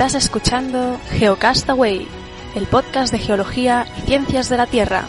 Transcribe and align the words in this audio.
Estás 0.00 0.24
escuchando 0.24 0.98
Geocastaway, 1.10 2.08
el 2.56 2.66
podcast 2.68 3.12
de 3.12 3.18
geología 3.18 3.86
y 3.98 4.00
ciencias 4.06 4.48
de 4.48 4.56
la 4.56 4.66
Tierra. 4.66 5.04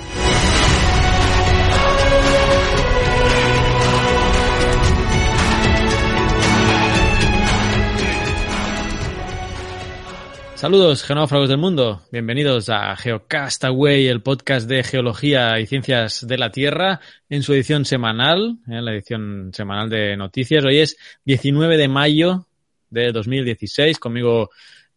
Saludos, 10.56 11.06
genófragos 11.06 11.48
del 11.48 11.58
mundo. 11.58 12.02
Bienvenidos 12.12 12.68
a 12.68 12.94
Geocastaway, 12.98 14.08
el 14.08 14.22
podcast 14.22 14.68
de 14.68 14.84
geología 14.84 15.58
y 15.62 15.68
ciencias 15.68 16.28
de 16.28 16.38
la 16.38 16.52
Tierra, 16.52 17.00
en 17.30 17.44
su 17.44 17.54
edición 17.54 17.86
semanal, 17.86 18.58
en 18.68 18.84
la 18.84 18.92
edición 18.92 19.52
semanal 19.54 19.90
de 19.90 20.18
noticias. 20.18 20.66
Hoy 20.66 20.80
es 20.80 20.98
19 21.24 21.78
de 21.78 21.88
mayo 21.88 22.46
de 22.90 23.14
2016. 23.14 23.98
Conmigo, 23.98 24.50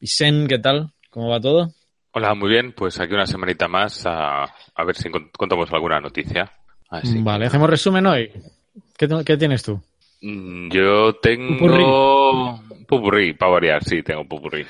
Vicen, 0.05 0.47
¿qué 0.49 0.59
tal? 0.59 0.91
¿Cómo 1.09 1.31
va 1.31 1.41
todo? 1.41 1.73
Hola, 2.13 2.35
muy 2.35 2.51
bien. 2.51 2.75
Pues 2.77 3.01
aquí 3.01 3.15
una 3.15 3.25
semanita 3.25 3.69
más 3.69 4.05
a, 4.05 4.45
a 4.45 4.85
ver 4.85 4.95
si 4.97 5.09
contamos 5.09 5.73
alguna 5.73 5.99
noticia. 5.99 6.53
Así 6.91 7.23
vale, 7.23 7.47
hacemos 7.47 7.71
resumen 7.71 8.05
hoy. 8.05 8.31
¿Qué, 8.99 9.09
qué 9.25 9.37
tienes 9.39 9.63
tú? 9.63 9.81
Mm, 10.21 10.69
yo 10.71 11.15
tengo 11.23 12.61
pupurrí, 12.87 13.33
para 13.33 13.53
variar, 13.53 13.83
sí, 13.83 14.03
tengo 14.03 14.29
pupurrí. 14.29 14.67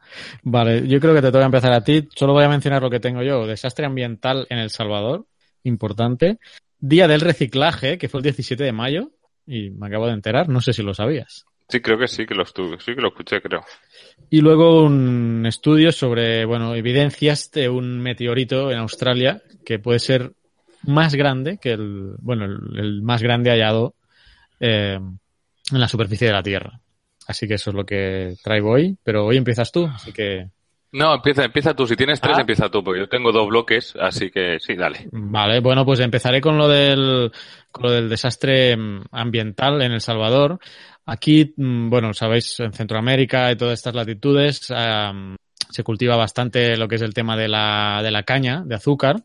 vale, 0.42 0.88
yo 0.88 0.98
creo 1.00 1.12
que 1.12 1.20
te 1.20 1.32
toca 1.32 1.44
empezar 1.44 1.74
a 1.74 1.84
ti. 1.84 2.08
Solo 2.16 2.32
voy 2.32 2.44
a 2.44 2.48
mencionar 2.48 2.80
lo 2.80 2.88
que 2.88 2.98
tengo 2.98 3.22
yo. 3.22 3.46
Desastre 3.46 3.84
ambiental 3.84 4.46
en 4.48 4.56
El 4.56 4.70
Salvador, 4.70 5.26
importante. 5.64 6.38
Día 6.78 7.06
del 7.08 7.20
reciclaje, 7.20 7.98
que 7.98 8.08
fue 8.08 8.20
el 8.20 8.24
17 8.24 8.64
de 8.64 8.72
mayo, 8.72 9.10
y 9.46 9.68
me 9.68 9.88
acabo 9.88 10.06
de 10.06 10.14
enterar, 10.14 10.48
no 10.48 10.62
sé 10.62 10.72
si 10.72 10.82
lo 10.82 10.94
sabías. 10.94 11.44
Sí, 11.68 11.80
creo 11.80 11.98
que 11.98 12.08
sí 12.08 12.24
que 12.24 12.34
lo 12.34 12.44
estuve, 12.44 12.80
sí 12.80 12.94
que 12.94 13.02
lo 13.02 13.08
escuché, 13.08 13.42
creo. 13.42 13.62
Y 14.30 14.40
luego 14.40 14.84
un 14.84 15.44
estudio 15.46 15.92
sobre, 15.92 16.46
bueno, 16.46 16.74
evidencias 16.74 17.50
de 17.50 17.68
un 17.68 18.00
meteorito 18.00 18.70
en 18.70 18.78
Australia 18.78 19.42
que 19.66 19.78
puede 19.78 19.98
ser 19.98 20.32
más 20.84 21.14
grande 21.14 21.58
que 21.58 21.72
el, 21.72 22.14
bueno, 22.20 22.46
el, 22.46 23.02
más 23.02 23.22
grande 23.22 23.50
hallado 23.50 23.94
eh, 24.60 24.98
en 24.98 25.80
la 25.80 25.88
superficie 25.88 26.26
de 26.26 26.32
la 26.32 26.42
Tierra. 26.42 26.80
Así 27.26 27.46
que 27.46 27.54
eso 27.54 27.70
es 27.70 27.76
lo 27.76 27.84
que 27.84 28.34
traigo 28.42 28.70
hoy, 28.70 28.96
pero 29.04 29.26
hoy 29.26 29.36
empiezas 29.36 29.70
tú, 29.70 29.86
así 29.86 30.12
que... 30.12 30.48
No, 30.90 31.14
empieza, 31.16 31.44
empieza 31.44 31.74
tú. 31.74 31.86
Si 31.86 31.96
tienes 31.96 32.18
tres, 32.18 32.38
ah. 32.38 32.40
empieza 32.40 32.70
tú, 32.70 32.82
porque 32.82 33.00
yo 33.00 33.08
tengo 33.10 33.30
dos 33.30 33.46
bloques, 33.46 33.94
así 34.00 34.30
que 34.30 34.58
sí, 34.58 34.74
dale. 34.74 35.06
Vale, 35.12 35.60
bueno, 35.60 35.84
pues 35.84 36.00
empezaré 36.00 36.40
con 36.40 36.56
lo 36.56 36.66
del, 36.66 37.30
con 37.70 37.84
lo 37.84 37.92
del 37.92 38.08
desastre 38.08 38.74
mm, 38.74 39.02
ambiental 39.12 39.82
en 39.82 39.92
El 39.92 40.00
Salvador. 40.00 40.58
Aquí, 41.10 41.54
mm, 41.56 41.88
bueno, 41.88 42.12
sabéis, 42.12 42.60
en 42.60 42.70
Centroamérica 42.74 43.50
y 43.50 43.56
todas 43.56 43.78
estas 43.78 43.94
latitudes 43.94 44.60
se 45.70 45.82
cultiva 45.82 46.16
bastante 46.16 46.76
lo 46.76 46.86
que 46.86 46.96
es 46.96 47.02
el 47.02 47.14
tema 47.14 47.34
de 47.34 47.48
la, 47.48 48.00
de 48.02 48.10
la 48.10 48.24
caña, 48.24 48.62
de 48.66 48.74
azúcar. 48.74 49.16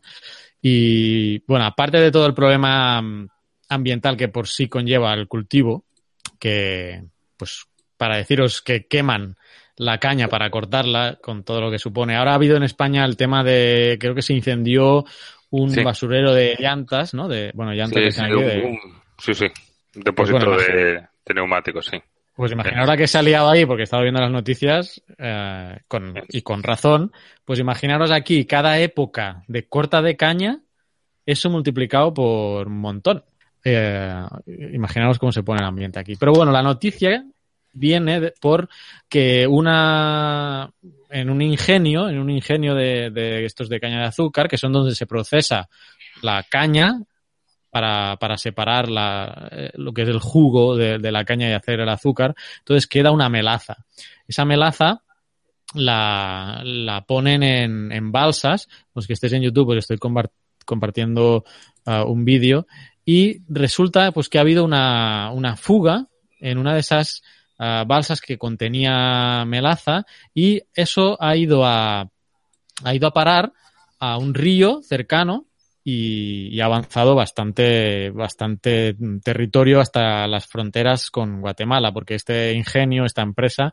Y, 0.62 1.40
bueno, 1.40 1.66
aparte 1.66 1.98
de 1.98 2.10
todo 2.10 2.26
el 2.26 2.32
problema 2.32 3.02
ambiental 3.68 4.16
que 4.16 4.28
por 4.28 4.48
sí 4.48 4.66
conlleva 4.66 5.12
el 5.12 5.28
cultivo, 5.28 5.84
que, 6.38 7.02
pues, 7.36 7.66
para 7.98 8.16
deciros 8.16 8.62
que 8.62 8.86
queman 8.86 9.36
la 9.76 9.98
caña 9.98 10.28
para 10.28 10.48
cortarla 10.48 11.18
con 11.20 11.44
todo 11.44 11.60
lo 11.60 11.70
que 11.70 11.78
supone. 11.78 12.16
Ahora 12.16 12.32
ha 12.32 12.36
habido 12.36 12.56
en 12.56 12.62
España 12.62 13.04
el 13.04 13.18
tema 13.18 13.44
de, 13.44 13.98
creo 14.00 14.14
que 14.14 14.22
se 14.22 14.32
incendió 14.32 15.04
un 15.50 15.74
basurero 15.84 16.32
de 16.32 16.56
llantas, 16.58 17.12
¿no? 17.12 17.28
De, 17.28 17.50
bueno, 17.52 17.72
llantas 17.74 18.14
sí, 18.14 18.22
de, 18.22 18.78
sí, 19.18 19.34
sí, 19.34 19.46
depósito 19.92 20.46
pues 20.46 20.66
de, 20.66 21.13
de 21.26 21.34
neumáticos, 21.34 21.86
sí. 21.86 21.98
Pues 22.34 22.50
imagina 22.50 22.80
ahora 22.80 22.96
que 22.96 23.06
se 23.06 23.16
ha 23.16 23.22
liado 23.22 23.48
ahí, 23.48 23.64
porque 23.64 23.82
he 23.82 23.84
estado 23.84 24.02
viendo 24.02 24.20
las 24.20 24.30
noticias, 24.30 25.00
eh, 25.18 25.78
con, 25.86 26.14
y 26.30 26.42
con 26.42 26.64
razón, 26.64 27.12
pues 27.44 27.60
imaginaros 27.60 28.10
aquí, 28.10 28.44
cada 28.44 28.78
época 28.80 29.44
de 29.46 29.68
corta 29.68 30.02
de 30.02 30.16
caña, 30.16 30.60
eso 31.24 31.48
multiplicado 31.48 32.12
por 32.12 32.66
un 32.66 32.78
montón. 32.78 33.24
Eh, 33.64 34.26
imaginaros 34.72 35.18
cómo 35.18 35.30
se 35.30 35.44
pone 35.44 35.60
el 35.60 35.68
ambiente 35.68 36.00
aquí. 36.00 36.16
Pero 36.16 36.32
bueno, 36.32 36.50
la 36.50 36.62
noticia 36.62 37.24
viene 37.72 38.32
por 38.40 38.68
que 39.08 39.46
una 39.46 40.70
en 41.10 41.30
un 41.30 41.40
ingenio, 41.40 42.08
en 42.08 42.18
un 42.18 42.30
ingenio 42.30 42.74
de, 42.74 43.10
de, 43.10 43.44
estos 43.44 43.68
de 43.68 43.80
caña 43.80 44.00
de 44.00 44.06
azúcar, 44.06 44.48
que 44.48 44.58
son 44.58 44.72
donde 44.72 44.94
se 44.94 45.06
procesa 45.06 45.68
la 46.22 46.42
caña 46.42 47.00
para, 47.74 48.16
para 48.20 48.38
separar 48.38 48.88
la, 48.88 49.48
eh, 49.50 49.70
lo 49.74 49.92
que 49.92 50.02
es 50.02 50.08
el 50.08 50.20
jugo 50.20 50.76
de, 50.76 51.10
la 51.10 51.24
caña 51.24 51.50
y 51.50 51.54
hacer 51.54 51.80
el 51.80 51.88
azúcar. 51.88 52.36
Entonces 52.60 52.86
queda 52.86 53.10
una 53.10 53.28
melaza. 53.28 53.84
Esa 54.28 54.44
melaza 54.44 55.02
la, 55.74 56.62
la 56.64 57.04
ponen 57.04 57.42
en, 57.42 57.90
en 57.90 58.12
balsas. 58.12 58.68
Los 58.94 59.08
que 59.08 59.14
estéis 59.14 59.32
en 59.32 59.42
YouTube, 59.42 59.66
pues 59.66 59.78
estoy 59.78 59.98
compartiendo 60.64 61.44
uh, 61.84 62.04
un 62.06 62.24
vídeo. 62.24 62.68
Y 63.04 63.40
resulta 63.48 64.12
pues 64.12 64.28
que 64.28 64.38
ha 64.38 64.42
habido 64.42 64.64
una, 64.64 65.32
una 65.32 65.56
fuga 65.56 66.06
en 66.38 66.58
una 66.58 66.74
de 66.74 66.80
esas 66.80 67.22
uh, 67.58 67.84
balsas 67.84 68.20
que 68.20 68.38
contenía 68.38 69.44
melaza 69.48 70.06
y 70.32 70.62
eso 70.74 71.20
ha 71.20 71.34
ido 71.34 71.66
a, 71.66 72.08
ha 72.84 72.94
ido 72.94 73.08
a 73.08 73.12
parar 73.12 73.52
a 73.98 74.16
un 74.16 74.32
río 74.32 74.80
cercano 74.84 75.46
y, 75.84 76.58
ha 76.60 76.64
avanzado 76.64 77.14
bastante, 77.14 78.10
bastante 78.10 78.96
territorio 79.22 79.80
hasta 79.80 80.26
las 80.26 80.46
fronteras 80.46 81.10
con 81.10 81.42
Guatemala, 81.42 81.92
porque 81.92 82.14
este 82.14 82.54
ingenio, 82.54 83.04
esta 83.04 83.22
empresa, 83.22 83.72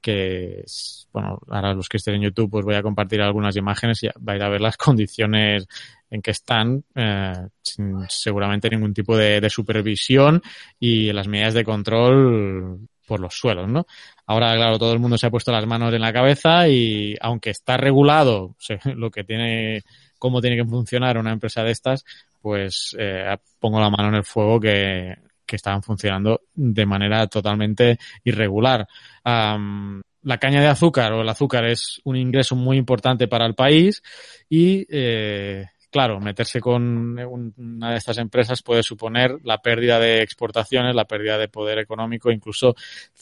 que 0.00 0.64
bueno, 1.12 1.38
ahora 1.48 1.72
los 1.72 1.88
que 1.88 1.96
estén 1.96 2.16
en 2.16 2.22
YouTube 2.22 2.50
pues 2.50 2.64
voy 2.64 2.74
a 2.74 2.82
compartir 2.82 3.22
algunas 3.22 3.56
imágenes 3.56 4.02
y 4.02 4.08
va 4.08 4.34
a 4.34 4.48
ver 4.48 4.60
las 4.60 4.76
condiciones 4.76 5.66
en 6.10 6.20
que 6.20 6.32
están, 6.32 6.84
eh, 6.94 7.32
sin 7.62 8.04
seguramente 8.08 8.68
ningún 8.68 8.92
tipo 8.92 9.16
de, 9.16 9.48
supervisión 9.48 10.42
y 10.78 11.12
las 11.12 11.28
medidas 11.28 11.54
de 11.54 11.64
control 11.64 12.88
por 13.06 13.20
los 13.20 13.34
suelos, 13.34 13.68
¿no? 13.68 13.86
Ahora, 14.26 14.54
claro, 14.54 14.78
todo 14.78 14.92
el 14.92 14.98
mundo 14.98 15.18
se 15.18 15.26
ha 15.26 15.30
puesto 15.30 15.52
las 15.52 15.66
manos 15.66 15.92
en 15.94 16.00
la 16.00 16.12
cabeza 16.12 16.68
y 16.68 17.16
aunque 17.20 17.50
está 17.50 17.76
regulado 17.76 18.56
lo 18.96 19.10
que 19.10 19.24
tiene 19.24 19.84
cómo 20.18 20.40
tiene 20.40 20.56
que 20.56 20.68
funcionar 20.68 21.18
una 21.18 21.32
empresa 21.32 21.62
de 21.62 21.70
estas, 21.72 22.04
pues 22.40 22.94
eh, 22.98 23.36
pongo 23.58 23.80
la 23.80 23.90
mano 23.90 24.08
en 24.08 24.14
el 24.16 24.24
fuego 24.24 24.60
que, 24.60 25.14
que 25.46 25.56
estaban 25.56 25.82
funcionando 25.82 26.42
de 26.54 26.86
manera 26.86 27.26
totalmente 27.26 27.98
irregular. 28.24 28.86
La 29.24 30.38
caña 30.38 30.62
de 30.62 30.68
azúcar 30.68 31.12
o 31.12 31.20
el 31.20 31.28
azúcar 31.28 31.66
es 31.66 32.00
un 32.04 32.16
ingreso 32.16 32.56
muy 32.56 32.78
importante 32.78 33.28
para 33.28 33.44
el 33.44 33.54
país 33.54 34.02
y, 34.48 34.86
eh, 34.88 35.66
claro, 35.90 36.18
meterse 36.18 36.60
con 36.60 37.18
una 37.18 37.90
de 37.90 37.96
estas 37.98 38.16
empresas 38.16 38.62
puede 38.62 38.82
suponer 38.82 39.36
la 39.44 39.58
pérdida 39.58 39.98
de 39.98 40.22
exportaciones, 40.22 40.94
la 40.94 41.04
pérdida 41.04 41.36
de 41.36 41.48
poder 41.48 41.78
económico, 41.78 42.30
incluso 42.30 42.74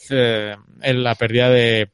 eh, 0.09 0.55
la 0.81 1.15
pérdida 1.15 1.49
de 1.49 1.91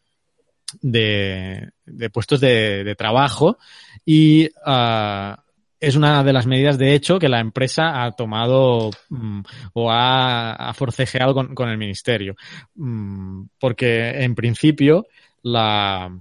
de, 0.82 1.70
de 1.86 2.10
puestos 2.10 2.40
de, 2.40 2.84
de, 2.84 2.96
trabajo 2.96 3.58
y 4.06 4.50
uh, 4.66 5.36
es 5.80 5.96
una 5.96 6.24
de 6.24 6.34
las 6.34 6.46
medidas, 6.46 6.78
de 6.78 6.94
hecho, 6.94 7.20
que 7.20 7.30
la 7.30 7.40
empresa 7.40 8.04
ha 8.04 8.12
tomado 8.12 8.90
um, 9.10 9.44
o 9.74 9.92
ha, 9.92 10.52
ha 10.54 10.74
forcejeado 10.74 11.34
con, 11.34 11.56
con, 11.56 11.70
el 11.70 11.78
ministerio. 11.78 12.36
Um, 12.76 13.48
porque, 13.60 14.10
en 14.24 14.36
principio, 14.36 15.08
la, 15.42 16.12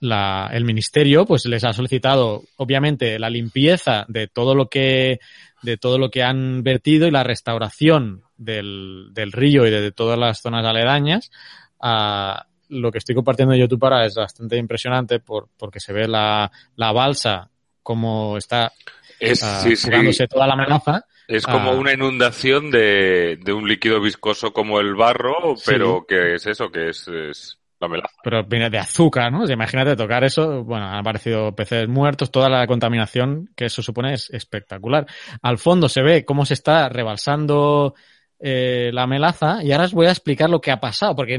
la, 0.00 0.48
el 0.52 0.64
ministerio 0.64 1.26
pues 1.26 1.44
les 1.46 1.64
ha 1.64 1.74
solicitado, 1.74 2.44
obviamente, 2.56 3.18
la 3.18 3.28
limpieza 3.28 4.06
de 4.08 4.26
todo 4.26 4.54
lo 4.54 4.68
que, 4.68 5.20
de 5.62 5.76
todo 5.76 5.98
lo 5.98 6.10
que 6.10 6.22
han 6.22 6.62
vertido 6.62 7.06
y 7.06 7.10
la 7.10 7.24
restauración 7.24 8.22
del, 8.38 9.08
del 9.12 9.32
río 9.32 9.66
y 9.66 9.70
de, 9.70 9.82
de 9.82 9.92
todas 9.92 10.18
las 10.18 10.40
zonas 10.40 10.64
aledañas. 10.64 11.30
Uh, 11.78 12.40
lo 12.68 12.90
que 12.90 12.98
estoy 12.98 13.14
compartiendo 13.14 13.54
en 13.54 13.60
YouTube 13.60 13.84
ahora 13.84 14.06
es 14.06 14.14
bastante 14.14 14.56
impresionante 14.56 15.20
por, 15.20 15.48
porque 15.56 15.80
se 15.80 15.92
ve 15.92 16.08
la, 16.08 16.50
la 16.76 16.92
balsa 16.92 17.50
como 17.82 18.36
está 18.36 18.72
es, 19.20 19.42
uh, 19.42 19.46
sí, 19.62 19.76
jugándose 19.76 20.24
sí. 20.24 20.28
toda 20.28 20.46
la 20.46 20.54
amenaza. 20.54 21.04
Es 21.26 21.46
como 21.46 21.72
uh, 21.72 21.78
una 21.78 21.92
inundación 21.92 22.70
de, 22.70 23.38
de, 23.42 23.52
un 23.52 23.66
líquido 23.66 24.00
viscoso 24.00 24.52
como 24.52 24.80
el 24.80 24.94
barro, 24.94 25.54
pero 25.64 26.00
sí. 26.00 26.06
que 26.08 26.34
es 26.34 26.46
eso, 26.46 26.70
que 26.70 26.90
es, 26.90 27.08
es 27.08 27.58
la 27.80 27.88
melaza. 27.88 28.14
Pero 28.22 28.44
viene 28.44 28.68
de 28.68 28.78
azúcar, 28.78 29.32
¿no? 29.32 29.42
O 29.42 29.46
sea, 29.46 29.54
imagínate 29.54 29.96
tocar 29.96 30.22
eso, 30.24 30.64
bueno, 30.64 30.86
han 30.86 30.98
aparecido 30.98 31.54
peces 31.54 31.88
muertos, 31.88 32.30
toda 32.30 32.50
la 32.50 32.66
contaminación 32.66 33.50
que 33.56 33.66
eso 33.66 33.82
supone 33.82 34.12
es 34.12 34.28
espectacular. 34.30 35.06
Al 35.40 35.56
fondo 35.56 35.88
se 35.88 36.02
ve 36.02 36.24
cómo 36.26 36.44
se 36.44 36.54
está 36.54 36.90
rebalsando 36.90 37.94
eh, 38.38 38.90
la 38.92 39.06
melaza 39.06 39.62
y 39.62 39.72
ahora 39.72 39.84
os 39.84 39.92
voy 39.92 40.06
a 40.06 40.10
explicar 40.10 40.50
lo 40.50 40.60
que 40.60 40.70
ha 40.70 40.80
pasado, 40.80 41.14
porque 41.14 41.38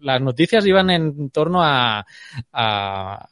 las 0.00 0.20
noticias 0.20 0.66
iban 0.66 0.90
en 0.90 1.30
torno 1.30 1.62
a, 1.62 2.06
a, 2.52 3.28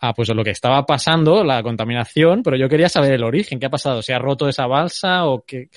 a, 0.00 0.14
pues 0.14 0.28
lo 0.28 0.44
que 0.44 0.50
estaba 0.50 0.84
pasando, 0.84 1.42
la 1.42 1.62
contaminación, 1.62 2.42
pero 2.42 2.56
yo 2.56 2.68
quería 2.68 2.88
saber 2.88 3.12
el 3.12 3.24
origen, 3.24 3.58
qué 3.58 3.66
ha 3.66 3.70
pasado, 3.70 4.02
se 4.02 4.14
ha 4.14 4.18
roto 4.18 4.48
esa 4.48 4.66
balsa 4.66 5.26
o 5.26 5.44
qué, 5.44 5.70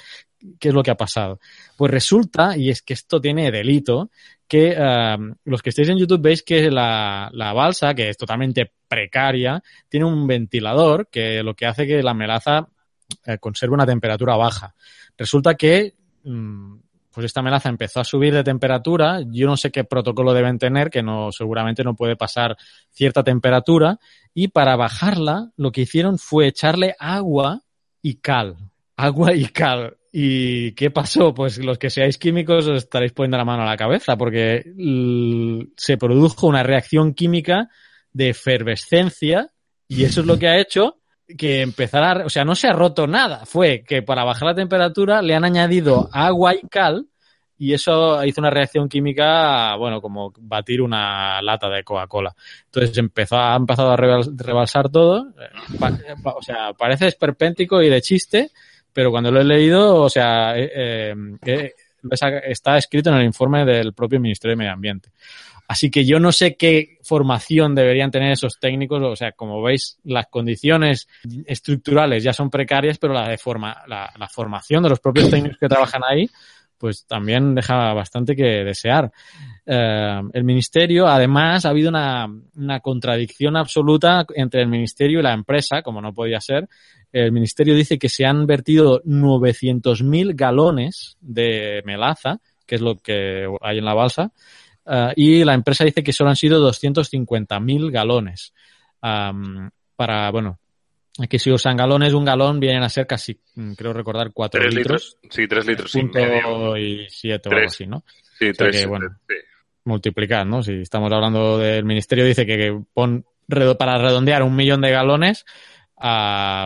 ¿qué 0.60 0.70
es 0.70 0.74
lo 0.74 0.84
que 0.84 0.92
ha 0.92 0.98
pasado? 0.98 1.40
Pues 1.78 1.92
resulta, 1.92 2.58
y 2.58 2.70
es 2.70 2.82
que 2.82 2.94
esto 2.94 3.20
tiene 3.20 3.52
delito, 3.52 4.10
que 4.48 4.76
eh, 4.78 5.18
los 5.46 5.62
que 5.62 5.70
estéis 5.70 5.90
en 5.90 5.98
YouTube 5.98 6.22
veis 6.22 6.44
que 6.44 6.72
la, 6.72 7.30
la, 7.34 7.54
balsa, 7.54 7.94
que 7.94 8.10
es 8.10 8.18
totalmente 8.18 8.72
precaria, 8.88 9.62
tiene 9.88 10.06
un 10.06 10.26
ventilador 10.28 11.08
que 11.10 11.44
lo 11.44 11.56
que 11.56 11.66
hace 11.66 11.86
que 11.86 12.02
la 12.02 12.14
melaza 12.14 12.68
eh, 13.26 13.38
conserve 13.38 13.76
una 13.76 13.86
temperatura 13.86 14.36
baja. 14.36 14.74
Resulta 15.18 15.56
que 15.56 15.94
pues 16.24 17.26
esta 17.26 17.42
melaza 17.42 17.70
empezó 17.70 18.00
a 18.00 18.06
subir 18.06 18.34
de 18.34 18.44
temperatura. 18.44 19.22
Yo 19.32 19.48
no 19.48 19.58
sé 19.58 19.72
qué 19.72 19.84
protocolo 19.84 20.34
deben 20.34 20.60
tener, 20.60 20.90
que 20.90 21.04
no, 21.04 21.32
seguramente 21.32 21.84
no 21.84 21.96
puede 21.96 22.16
pasar 22.16 22.56
cierta 22.92 23.24
temperatura. 23.24 24.00
Y 24.34 24.50
para 24.50 24.76
bajarla, 24.76 25.52
lo 25.58 25.72
que 25.72 25.82
hicieron 25.82 26.18
fue 26.18 26.48
echarle 26.48 26.96
agua 27.00 27.64
y 28.02 28.16
cal. 28.16 28.58
Agua 28.96 29.34
y 29.34 29.46
cal. 29.46 29.98
¿Y 30.12 30.72
qué 30.74 30.92
pasó? 30.92 31.34
Pues 31.34 31.58
los 31.58 31.78
que 31.78 31.90
seáis 31.90 32.18
químicos 32.18 32.68
os 32.68 32.84
estaréis 32.84 33.12
poniendo 33.12 33.38
la 33.38 33.46
mano 33.46 33.64
a 33.64 33.68
la 33.68 33.78
cabeza 33.78 34.18
porque 34.18 34.64
se 35.78 35.98
produjo 35.98 36.48
una 36.48 36.64
reacción 36.64 37.14
química 37.14 37.70
de 38.12 38.30
efervescencia 38.30 39.50
y 39.88 40.04
eso 40.04 40.22
es 40.22 40.28
lo 40.28 40.38
que 40.40 40.48
ha 40.48 40.60
hecho 40.60 40.99
que 41.38 41.62
empezara, 41.62 42.26
o 42.26 42.30
sea, 42.30 42.44
no 42.46 42.56
se 42.56 42.68
ha 42.68 42.74
roto 42.74 43.08
nada. 43.08 43.46
Fue 43.46 43.84
que 43.88 44.02
para 44.02 44.24
bajar 44.24 44.48
la 44.48 44.56
temperatura 44.56 45.22
le 45.22 45.36
han 45.36 45.46
añadido 45.46 46.10
agua 46.12 46.56
y 46.56 46.68
cal 46.68 47.08
y 47.62 47.74
eso 47.74 48.24
hizo 48.24 48.40
una 48.40 48.50
reacción 48.50 48.88
química, 48.88 49.76
bueno, 49.76 50.02
como 50.02 50.34
batir 50.40 50.82
una 50.82 51.42
lata 51.42 51.70
de 51.70 51.84
Coca-Cola. 51.84 52.34
Entonces 52.66 52.98
empezó, 52.98 53.38
ha 53.38 53.56
empezado 53.58 53.92
a 53.92 53.98
rebalsar 53.98 54.90
todo. 54.90 55.28
Eh, 55.38 56.16
o 56.24 56.42
sea, 56.42 56.72
parece 56.72 57.08
esperpéntico 57.08 57.82
y 57.82 57.90
de 57.90 58.02
chiste, 58.02 58.52
pero 58.94 59.12
cuando 59.12 59.30
lo 59.30 59.42
he 59.42 59.44
leído, 59.44 59.98
o 59.98 60.10
sea, 60.10 60.58
eh, 60.58 61.14
eh, 61.46 61.74
está 62.48 62.78
escrito 62.78 63.10
en 63.10 63.18
el 63.18 63.26
informe 63.26 63.66
del 63.66 63.94
propio 63.94 64.22
Ministerio 64.22 64.54
de 64.54 64.60
Medio 64.60 64.72
Ambiente. 64.72 65.10
Así 65.70 65.92
que 65.92 66.04
yo 66.04 66.20
no 66.20 66.32
sé 66.32 66.56
qué 66.56 66.98
formación 67.04 67.76
deberían 67.76 68.10
tener 68.10 68.32
esos 68.32 68.60
técnicos. 68.60 69.04
O 69.04 69.16
sea, 69.16 69.34
como 69.34 69.62
veis, 69.62 70.00
las 70.04 70.26
condiciones 70.26 71.08
estructurales 71.46 72.24
ya 72.24 72.34
son 72.34 72.50
precarias, 72.50 72.98
pero 72.98 73.14
la, 73.14 73.30
de 73.30 73.38
forma, 73.38 73.78
la, 73.86 74.28
formación 74.32 74.82
de 74.82 74.90
los 74.90 75.00
propios 75.00 75.30
técnicos 75.30 75.60
que 75.60 75.68
trabajan 75.68 76.02
ahí, 76.04 76.28
pues 76.76 77.06
también 77.06 77.54
deja 77.54 77.94
bastante 77.94 78.36
que 78.36 78.64
desear. 78.64 79.12
Eh, 79.64 80.22
el 80.34 80.44
ministerio, 80.44 81.06
además, 81.06 81.68
ha 81.68 81.70
habido 81.70 81.90
una, 81.90 82.26
una 82.56 82.80
contradicción 82.80 83.56
absoluta 83.56 84.26
entre 84.34 84.64
el 84.64 84.70
ministerio 84.70 85.20
y 85.20 85.24
la 85.24 85.34
empresa, 85.34 85.84
como 85.84 86.02
no 86.02 86.16
podía 86.16 86.42
ser, 86.42 86.68
el 87.12 87.32
ministerio 87.32 87.76
dice 87.76 88.00
que 88.00 88.10
se 88.10 88.26
han 88.26 88.48
vertido 88.48 89.04
900.000 89.04 90.36
galones 90.36 91.16
de 91.22 91.84
melaza, 91.86 92.40
que 92.66 92.74
es 92.74 92.82
lo 92.82 92.98
que 92.98 93.46
hay 93.62 93.78
en 93.78 93.86
la 93.86 93.94
balsa, 93.94 94.32
uh, 94.90 95.14
y 95.16 95.44
la 95.44 95.54
empresa 95.54 95.86
dice 95.86 96.04
que 96.04 96.14
solo 96.14 96.30
han 96.30 96.36
sido 96.36 96.70
250.000 96.70 97.92
galones. 97.92 98.54
Um, 99.02 99.70
para, 99.96 100.30
bueno, 100.32 100.60
aquí 101.22 101.40
si 101.40 101.52
usan 101.52 101.78
galones, 101.78 102.14
un 102.14 102.26
galón 102.26 102.60
vienen 102.60 102.84
a 102.84 102.90
ser 102.90 103.08
casi, 103.08 103.40
mm, 103.56 103.74
creo 103.74 103.94
recordar, 103.94 104.32
4 104.34 104.62
litros, 104.62 104.76
litros. 104.76 105.18
Sí, 105.30 105.48
3 105.48 105.66
litros 105.66 105.96
y 105.96 106.04
medio. 106.04 106.78
y 106.78 107.08
7 107.10 107.50
o 107.50 107.52
algo 107.52 107.68
así, 107.68 107.88
¿no? 107.88 108.04
Sí, 108.38 108.52
3. 108.52 108.88
bueno, 108.88 109.18
sí. 109.28 109.36
multiplicar, 109.86 110.46
¿no? 110.46 110.64
Si 110.64 110.74
estamos 110.74 111.12
hablando 111.12 111.58
del 111.58 111.86
ministerio, 111.86 112.26
dice 112.26 112.46
que, 112.46 112.58
que 112.58 112.82
pon, 112.94 113.26
para 113.78 113.98
redondear 113.98 114.44
un 114.44 114.56
millón 114.56 114.82
de 114.82 114.92
galones, 114.92 115.46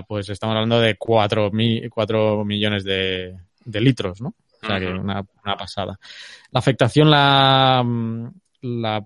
pues 0.08 0.30
estamos 0.30 0.56
hablando 0.56 0.80
de 0.80 0.96
4, 0.96 1.52
millones 1.52 2.84
de, 2.84 3.36
litros, 3.66 4.22
¿no? 4.22 4.36
O 4.64 4.68
sea, 4.68 4.80
que 4.80 4.88
una, 4.88 5.24
pasada. 5.58 6.00
La 6.52 6.60
afectación 6.60 7.10
la, 7.10 7.84
la, 8.62 9.06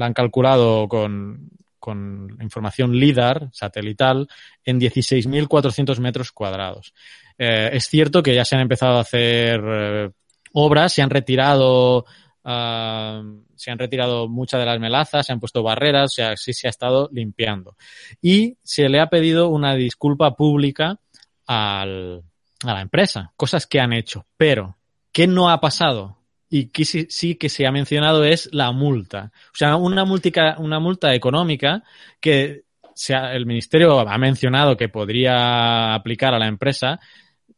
han 0.00 0.14
calculado 0.14 0.88
con, 0.88 1.50
con 1.78 2.38
información 2.40 2.92
LIDAR 2.92 3.50
satelital 3.52 4.28
en 4.64 4.80
16.400 4.80 5.98
metros 5.98 6.32
cuadrados. 6.32 6.94
Eh, 7.36 7.70
es 7.72 7.86
cierto 7.86 8.22
que 8.22 8.34
ya 8.34 8.44
se 8.44 8.56
han 8.56 8.62
empezado 8.62 8.96
a 8.96 9.02
hacer 9.02 9.60
eh, 9.64 10.10
obras, 10.52 10.92
se 10.92 11.02
han 11.02 11.10
retirado 11.10 12.04
Uh, 12.46 13.42
se 13.56 13.70
han 13.70 13.78
retirado 13.78 14.28
muchas 14.28 14.60
de 14.60 14.66
las 14.66 14.78
melazas, 14.78 15.24
se 15.24 15.32
han 15.32 15.40
puesto 15.40 15.62
barreras, 15.62 16.12
o 16.12 16.14
sea, 16.14 16.36
sí 16.36 16.52
se 16.52 16.66
ha 16.66 16.70
estado 16.70 17.08
limpiando. 17.10 17.76
Y 18.20 18.58
se 18.62 18.90
le 18.90 19.00
ha 19.00 19.08
pedido 19.08 19.48
una 19.48 19.74
disculpa 19.74 20.36
pública 20.36 21.00
al, 21.46 22.22
a 22.62 22.74
la 22.74 22.80
empresa, 22.82 23.32
cosas 23.36 23.66
que 23.66 23.80
han 23.80 23.94
hecho. 23.94 24.26
Pero, 24.36 24.76
¿qué 25.14 25.26
no 25.26 25.48
ha 25.48 25.60
pasado? 25.60 26.18
Y 26.50 26.66
que 26.66 26.84
sí, 26.84 27.36
que 27.36 27.48
se 27.48 27.66
ha 27.66 27.72
mencionado 27.72 28.24
es 28.24 28.50
la 28.52 28.70
multa. 28.72 29.32
O 29.52 29.56
sea, 29.56 29.76
una, 29.76 30.04
multica, 30.04 30.56
una 30.58 30.78
multa 30.78 31.14
económica 31.14 31.82
que 32.20 32.64
sea, 32.94 33.32
el 33.34 33.46
ministerio 33.46 33.98
ha 34.00 34.18
mencionado 34.18 34.76
que 34.76 34.88
podría 34.88 35.94
aplicar 35.94 36.34
a 36.34 36.38
la 36.38 36.48
empresa 36.48 37.00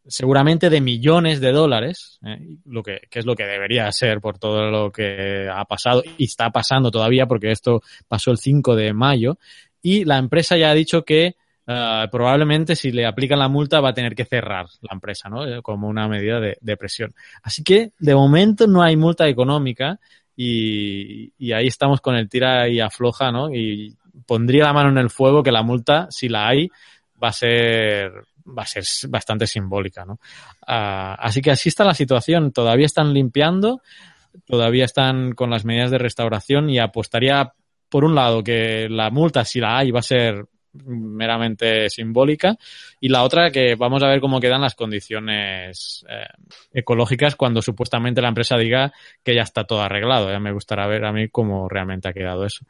seguramente 0.07 0.71
de 0.71 0.81
millones 0.81 1.41
de 1.41 1.51
dólares, 1.51 2.21
¿eh? 2.25 2.39
lo 2.65 2.83
que, 2.85 3.01
que, 3.11 3.19
es 3.19 3.27
lo 3.27 3.35
que 3.35 3.45
debería 3.45 3.91
ser 3.91 4.21
por 4.21 4.39
todo 4.39 4.71
lo 4.71 4.93
que 4.93 5.49
ha 5.53 5.65
pasado 5.65 6.05
y 6.17 6.25
está 6.25 6.51
pasando 6.51 6.93
todavía 6.93 7.27
porque 7.27 7.51
esto 7.51 7.83
pasó 8.07 8.31
el 8.31 8.39
5 8.39 8.77
de 8.77 8.93
mayo 8.93 9.39
y 9.83 10.05
la 10.05 10.19
empresa 10.19 10.57
ya 10.57 10.71
ha 10.71 10.75
dicho 10.75 11.05
que 11.05 11.35
uh, 11.67 12.09
probablemente 12.11 12.77
si 12.77 12.91
le 12.93 13.07
aplican 13.07 13.39
la 13.39 13.49
multa 13.49 13.81
va 13.81 13.91
a 13.91 13.95
tener 13.95 14.15
que 14.15 14.25
cerrar 14.25 14.67
la 14.83 14.95
empresa, 14.95 15.29
¿no? 15.29 15.47
Eh, 15.47 15.63
como 15.63 15.89
una 15.89 16.09
medida 16.09 16.41
de, 16.41 16.77
presión. 16.77 17.15
Así 17.43 17.63
que 17.63 17.93
de 17.99 18.15
momento 18.15 18.67
no 18.67 18.83
hay 18.83 18.97
multa 18.97 19.29
económica 19.29 19.99
y, 20.37 21.33
y 21.39 21.53
ahí 21.53 21.67
estamos 21.67 22.01
con 22.01 22.15
el 22.17 22.29
tira 22.29 22.69
y 22.69 22.81
afloja, 22.81 23.31
¿no? 23.33 23.53
Y 23.53 23.97
pondría 24.27 24.65
la 24.65 24.73
mano 24.73 24.91
en 24.91 24.99
el 24.99 25.11
fuego 25.11 25.43
que 25.43 25.53
la 25.53 25.63
multa, 25.63 26.07
si 26.11 26.29
la 26.29 26.49
hay, 26.49 26.69
va 27.23 27.29
a 27.29 27.33
ser 27.33 28.13
va 28.47 28.63
a 28.63 28.67
ser 28.67 28.85
bastante 29.09 29.47
simbólica, 29.47 30.05
¿no? 30.05 30.15
Uh, 30.63 31.17
así 31.19 31.43
que 31.43 31.51
así 31.51 31.69
está 31.69 31.85
la 31.85 31.95
situación. 31.95 32.53
Todavía 32.53 32.87
están 32.87 33.13
limpiando, 33.13 33.83
todavía 34.47 34.85
están 34.85 35.33
con 35.33 35.51
las 35.51 35.65
medidas 35.65 35.91
de 35.91 35.99
restauración 35.99 36.71
y 36.71 36.79
apostaría, 36.79 37.53
por 37.89 38.05
un 38.05 38.15
lado, 38.15 38.43
que 38.45 38.89
la 38.89 39.11
multa, 39.11 39.45
si 39.45 39.61
la 39.61 39.79
hay, 39.79 39.91
va 39.91 40.01
a 40.01 40.03
ser 40.03 40.47
meramente 40.85 41.89
simbólica 41.91 42.57
y 43.01 43.09
la 43.09 43.23
otra 43.23 43.51
que 43.51 43.75
vamos 43.75 44.03
a 44.03 44.09
ver 44.09 44.21
cómo 44.21 44.41
quedan 44.41 44.61
las 44.61 44.75
condiciones 44.75 46.05
eh, 46.09 46.27
ecológicas 46.73 47.37
cuando 47.37 47.63
supuestamente 47.63 48.23
la 48.23 48.29
empresa 48.29 48.57
diga 48.57 48.93
que 49.23 49.35
ya 49.35 49.43
está 49.43 49.65
todo 49.65 49.81
arreglado. 49.81 50.31
Ya 50.31 50.41
me 50.41 50.53
gustará 50.53 50.87
ver 50.87 51.05
a 51.05 51.13
mí 51.13 51.29
cómo 51.29 51.69
realmente 51.69 52.09
ha 52.09 52.13
quedado 52.13 52.45
eso 52.45 52.67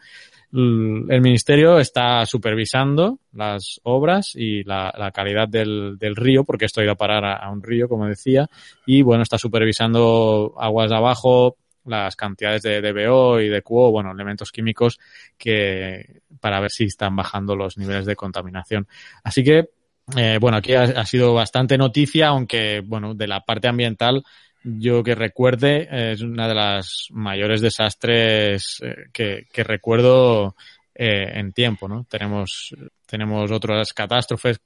el 0.53 1.21
ministerio 1.21 1.79
está 1.79 2.25
supervisando 2.25 3.19
las 3.33 3.81
obras 3.83 4.33
y 4.35 4.63
la, 4.65 5.11
calidad 5.13 5.49
del, 5.49 5.99
del, 5.99 6.17
río, 6.17 6.45
porque 6.45 6.67
esto 6.67 6.83
ido 6.83 6.93
a 6.93 6.97
parar 6.97 7.25
a, 7.25 7.35
a, 7.35 7.51
un 7.51 7.63
río, 7.63 7.89
como 7.89 8.07
decía, 8.07 8.49
y 8.87 9.03
bueno, 9.03 9.23
está 9.23 9.39
supervisando 9.39 10.55
aguas 10.59 10.93
abajo, 10.93 11.57
las 11.87 12.17
cantidades 12.17 12.63
de 12.63 12.81
DBO 12.81 13.41
y 13.41 13.49
de 13.49 13.63
QO, 13.63 13.91
bueno, 13.91 14.13
elementos 14.13 14.53
químicos 14.53 14.99
que 15.39 16.21
para 16.41 16.61
ver 16.61 16.71
si 16.71 16.85
están 16.85 17.17
bajando 17.17 17.57
los 17.57 17.79
niveles 17.79 18.07
de 18.07 18.17
contaminación. 18.17 18.87
Así 19.25 19.43
que, 19.43 19.71
eh, 20.17 20.39
bueno, 20.41 20.59
aquí 20.59 20.75
ha, 20.75 20.83
ha 20.83 21.07
sido 21.07 21.35
bastante 21.35 21.79
noticia, 21.79 22.29
aunque, 22.29 22.83
bueno, 22.85 23.15
de 23.15 23.27
la 23.27 23.41
parte 23.41 23.69
ambiental 23.69 24.25
yo 24.69 25.05
que 25.05 25.15
recuerde, 25.15 26.13
es 26.13 26.23
una 26.23 26.49
de 26.49 26.55
las 26.55 27.07
mayores 27.11 27.61
desastres 27.61 28.79
eh, 28.83 29.07
que, 29.13 29.47
que 29.53 29.63
recuerdo 29.63 30.57
eh, 30.99 31.31
en 31.35 31.53
tiempo, 31.53 31.89
¿no? 31.89 32.07
Tenemos, 32.09 32.75
tenemos 33.05 33.51
otras 33.51 33.93
catástrofes 33.93 34.61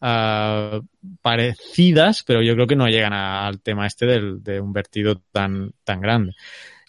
uh, 0.00 0.80
parecidas, 1.20 2.22
pero 2.26 2.40
yo 2.40 2.54
creo 2.54 2.66
que 2.66 2.76
no 2.76 2.88
llegan 2.88 3.12
a, 3.12 3.46
al 3.46 3.60
tema 3.60 3.86
este 3.86 4.06
del, 4.06 4.42
de 4.42 4.60
un 4.60 4.72
vertido 4.72 5.20
tan, 5.30 5.72
tan 5.84 6.00
grande. 6.00 6.32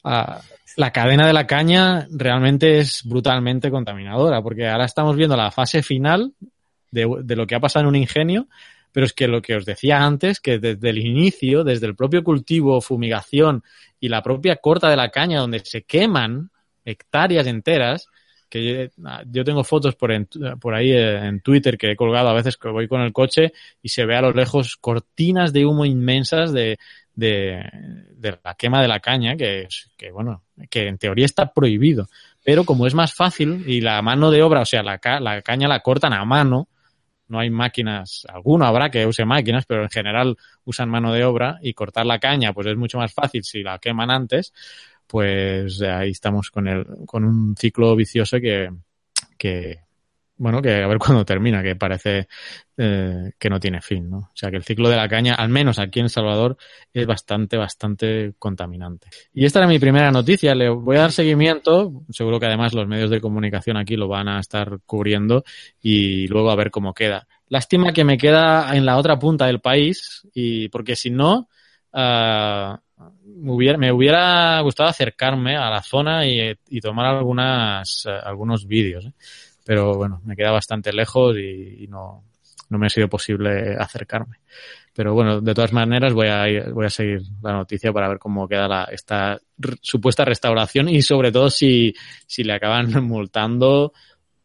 Uh, 0.04 0.40
la 0.78 0.92
cadena 0.92 1.28
de 1.28 1.34
la 1.34 1.46
caña 1.46 2.08
realmente 2.10 2.80
es 2.80 3.04
brutalmente 3.04 3.70
contaminadora, 3.70 4.42
porque 4.42 4.68
ahora 4.68 4.86
estamos 4.86 5.18
viendo 5.18 5.36
la 5.36 5.52
fase 5.52 5.84
final 5.84 6.34
de, 6.90 7.06
de 7.22 7.36
lo 7.36 7.46
que 7.46 7.56
ha 7.56 7.60
pasado 7.60 7.84
en 7.84 7.90
un 7.90 7.96
ingenio, 7.98 8.48
pero 8.94 9.06
es 9.06 9.12
que 9.12 9.28
lo 9.28 9.42
que 9.42 9.56
os 9.56 9.66
decía 9.66 10.06
antes, 10.06 10.40
que 10.40 10.58
desde 10.58 10.90
el 10.90 11.00
inicio, 11.00 11.66
desde 11.66 11.86
el 11.86 11.98
propio 11.98 12.24
cultivo, 12.24 12.80
fumigación 12.80 13.62
y 14.00 14.08
la 14.08 14.22
propia 14.22 14.56
corta 14.56 14.90
de 14.90 14.96
la 14.96 15.10
caña 15.10 15.42
donde 15.42 15.60
se 15.60 15.84
queman 15.84 16.50
hectáreas 16.86 17.46
enteras, 17.48 18.08
que 18.50 18.92
yo 19.32 19.44
tengo 19.44 19.64
fotos 19.64 19.96
por, 19.96 20.12
en, 20.12 20.28
por 20.60 20.76
ahí 20.76 20.92
en 20.92 21.42
Twitter 21.42 21.78
que 21.78 21.92
he 21.92 21.96
colgado 21.96 22.30
a 22.30 22.34
veces 22.34 22.58
que 22.58 22.70
voy 22.70 22.88
con 22.88 23.02
el 23.02 23.14
coche 23.14 23.54
y 23.82 23.90
se 23.90 24.06
ve 24.06 24.16
a 24.16 24.22
lo 24.22 24.32
lejos 24.32 24.76
cortinas 24.78 25.52
de 25.52 25.66
humo 25.66 25.86
inmensas 25.86 26.54
de, 26.54 26.78
de, 27.16 27.64
de 28.12 28.38
la 28.44 28.56
quema 28.56 28.82
de 28.82 28.88
la 28.88 29.00
caña, 29.00 29.36
que, 29.36 29.68
que 29.98 30.12
bueno, 30.12 30.44
que 30.70 30.88
en 30.88 30.98
teoría 30.98 31.26
está 31.26 31.52
prohibido. 31.52 32.08
Pero 32.44 32.64
como 32.64 32.86
es 32.86 32.94
más 32.94 33.14
fácil 33.14 33.64
y 33.68 33.82
la 33.82 34.02
mano 34.02 34.30
de 34.30 34.44
obra, 34.44 34.62
o 34.62 34.66
sea, 34.66 34.84
la, 34.84 35.00
la 35.20 35.42
caña 35.42 35.68
la 35.68 35.80
cortan 35.80 36.14
a 36.14 36.24
mano, 36.26 36.68
no 37.28 37.40
hay 37.40 37.50
máquinas, 37.50 38.28
alguno 38.32 38.66
habrá 38.66 38.92
que 38.92 39.06
use 39.06 39.26
máquinas, 39.26 39.66
pero 39.66 39.84
en 39.84 39.90
general 39.90 40.38
usan 40.64 40.90
mano 40.90 41.12
de 41.12 41.24
obra 41.24 41.58
y 41.62 41.74
cortar 41.74 42.06
la 42.06 42.20
caña 42.20 42.54
pues 42.54 42.68
es 42.68 42.78
mucho 42.78 43.00
más 43.00 43.14
fácil 43.14 43.44
si 43.44 43.64
la 43.64 43.80
queman 43.80 44.12
antes, 44.12 44.54
pues 45.08 45.82
ahí 45.82 46.12
estamos 46.12 46.52
con 46.52 46.68
el, 46.68 46.86
con 47.06 47.24
un 47.24 47.56
ciclo 47.56 47.96
vicioso 47.96 48.38
que, 48.40 48.70
que, 49.38 49.80
bueno, 50.38 50.62
que 50.62 50.84
a 50.84 50.88
ver 50.88 50.98
cuándo 51.00 51.26
termina, 51.26 51.64
que 51.64 51.76
parece 51.76 52.28
eh, 52.78 53.32
que 53.38 53.50
no 53.50 53.60
tiene 53.60 53.82
fin, 53.82 54.10
¿no? 54.10 54.18
O 54.18 54.32
sea 54.34 54.50
que 54.50 54.58
el 54.58 54.64
ciclo 54.64 54.90
de 54.90 54.98
la 54.98 55.08
caña, 55.08 55.36
al 55.36 55.50
menos 55.50 55.80
aquí 55.80 56.00
en 56.00 56.10
Salvador, 56.10 56.58
es 56.94 57.06
bastante, 57.06 57.58
bastante 57.58 58.34
contaminante. 58.38 59.08
Y 59.34 59.46
esta 59.46 59.60
era 59.60 59.68
mi 59.68 59.80
primera 59.80 60.12
noticia, 60.12 60.54
le 60.56 60.70
voy 60.70 60.98
a 60.98 61.02
dar 61.02 61.12
seguimiento, 61.12 62.04
seguro 62.10 62.40
que 62.40 62.48
además 62.48 62.74
los 62.74 62.88
medios 62.88 63.10
de 63.10 63.22
comunicación 63.22 63.78
aquí 63.78 63.96
lo 63.96 64.08
van 64.08 64.28
a 64.28 64.40
estar 64.40 64.80
cubriendo 64.86 65.44
y 65.82 66.28
luego 66.28 66.52
a 66.52 66.56
ver 66.56 66.72
cómo 66.72 66.94
queda. 66.94 67.28
Lástima 67.48 67.94
que 67.94 68.04
me 68.04 68.18
queda 68.18 68.76
en 68.76 68.86
la 68.86 68.98
otra 68.98 69.20
punta 69.20 69.46
del 69.46 69.62
país 69.62 70.28
y 70.34 70.68
porque 70.70 70.96
si 70.96 71.12
no, 71.12 71.48
uh, 71.94 72.78
me, 73.26 73.92
hubiera, 73.92 74.60
gustado 74.62 74.90
acercarme 74.90 75.56
a 75.58 75.70
la 75.70 75.82
zona 75.82 76.26
y, 76.26 76.56
tomar 76.82 77.06
algunas, 77.08 78.06
uh, 78.06 78.28
algunos 78.28 78.66
vídeos. 78.66 79.06
¿eh? 79.06 79.14
pero 79.66 79.96
bueno, 79.96 80.22
me 80.24 80.36
queda 80.36 80.52
bastante 80.52 80.94
lejos 80.94 81.36
y, 81.38 81.88
no, 81.90 82.24
no 82.70 82.78
me 82.78 82.86
ha 82.86 82.90
sido 82.90 83.10
posible 83.10 83.76
acercarme. 83.78 84.38
Pero 84.94 85.14
bueno, 85.14 85.42
de 85.42 85.54
todas 85.54 85.74
maneras 85.74 86.14
voy 86.14 86.28
a, 86.28 86.70
voy 86.72 86.86
a 86.86 86.90
seguir 86.90 87.22
la 87.42 87.54
noticia 87.54 87.92
para 87.92 88.08
ver 88.08 88.20
cómo 88.20 88.48
queda 88.48 88.68
la, 88.68 88.84
esta 88.86 89.40
supuesta 89.82 90.24
restauración 90.24 90.88
y 90.88 91.02
sobre 91.02 91.32
todo 91.32 91.50
si, 91.50 91.94
le 92.38 92.54
acaban 92.54 92.92
multando 93.04 93.92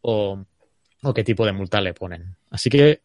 o 0.00 0.45
qué 1.14 1.23
tipo 1.23 1.45
de 1.45 1.52
multa 1.52 1.80
le 1.83 1.92
ponen. 1.92 2.35
Así 2.50 2.71
que 2.71 3.02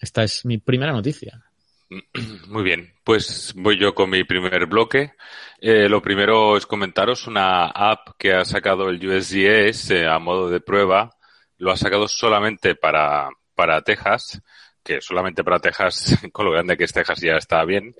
esta 0.00 0.22
es 0.22 0.44
mi 0.44 0.58
primera 0.58 0.92
noticia. 0.92 1.42
Muy 2.48 2.62
bien, 2.62 2.94
pues 3.04 3.52
voy 3.56 3.78
yo 3.78 3.94
con 3.94 4.10
mi 4.10 4.24
primer 4.24 4.66
bloque. 4.66 5.12
Eh, 5.60 5.88
lo 5.88 6.02
primero 6.02 6.56
es 6.56 6.66
comentaros 6.66 7.26
una 7.26 7.66
app 7.66 8.10
que 8.18 8.32
ha 8.32 8.44
sacado 8.44 8.88
el 8.88 9.06
USGS 9.06 9.90
eh, 9.92 10.06
a 10.06 10.18
modo 10.18 10.50
de 10.50 10.60
prueba 10.60 11.16
lo 11.58 11.72
ha 11.72 11.76
sacado 11.76 12.08
solamente 12.08 12.74
para, 12.74 13.28
para 13.54 13.80
Texas, 13.82 14.40
que 14.82 15.00
solamente 15.00 15.42
para 15.42 15.58
Texas, 15.58 16.18
con 16.32 16.46
lo 16.46 16.52
grande 16.52 16.76
que 16.76 16.84
es 16.84 16.92
Texas 16.92 17.20
ya 17.20 17.36
está 17.36 17.64
bien. 17.64 17.94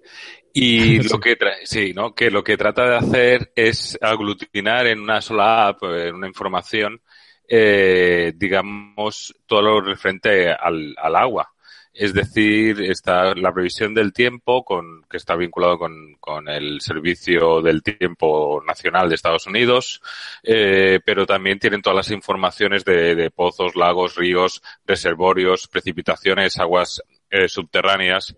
Y 0.53 1.03
lo 1.09 1.19
que 1.19 1.37
sí, 1.65 1.93
¿no? 1.95 2.15
Que 2.15 2.31
lo 2.31 2.43
que 2.45 2.57
trata 2.57 2.89
de 2.89 2.97
hacer 2.97 3.53
es 3.55 3.99
aglutinar 4.01 4.87
en 4.87 5.01
una 5.01 5.21
sola 5.21 5.69
app, 5.69 5.83
en 5.85 6.15
una 6.15 6.27
información, 6.27 7.01
eh, 7.49 8.33
digamos, 8.37 9.35
todo 9.47 9.63
lo 9.63 9.81
referente 9.81 10.51
al, 10.53 10.95
al 10.99 11.17
agua 11.17 11.53
es 11.99 12.13
decir, 12.13 12.83
está 12.83 13.35
la 13.35 13.53
previsión 13.55 13.95
del 13.95 14.13
tiempo 14.13 14.65
con, 14.65 15.03
que 15.09 15.17
está 15.17 15.35
vinculado 15.35 15.79
con, 15.79 16.15
con 16.21 16.47
el 16.49 16.83
Servicio 16.83 17.63
del 17.63 17.83
Tiempo 17.83 18.63
Nacional 18.67 19.09
de 19.09 19.15
Estados 19.15 19.47
Unidos, 19.47 20.03
eh, 20.43 21.01
pero 21.05 21.25
también 21.25 21.59
tienen 21.59 21.81
todas 21.81 21.97
las 21.97 22.11
informaciones 22.11 22.85
de, 22.85 23.15
de 23.15 23.31
pozos, 23.31 23.77
lagos, 23.77 24.15
ríos, 24.15 24.63
reservorios, 24.85 25.69
precipitaciones, 25.69 26.59
aguas 26.59 27.03
eh, 27.31 27.49
subterráneas 27.49 28.37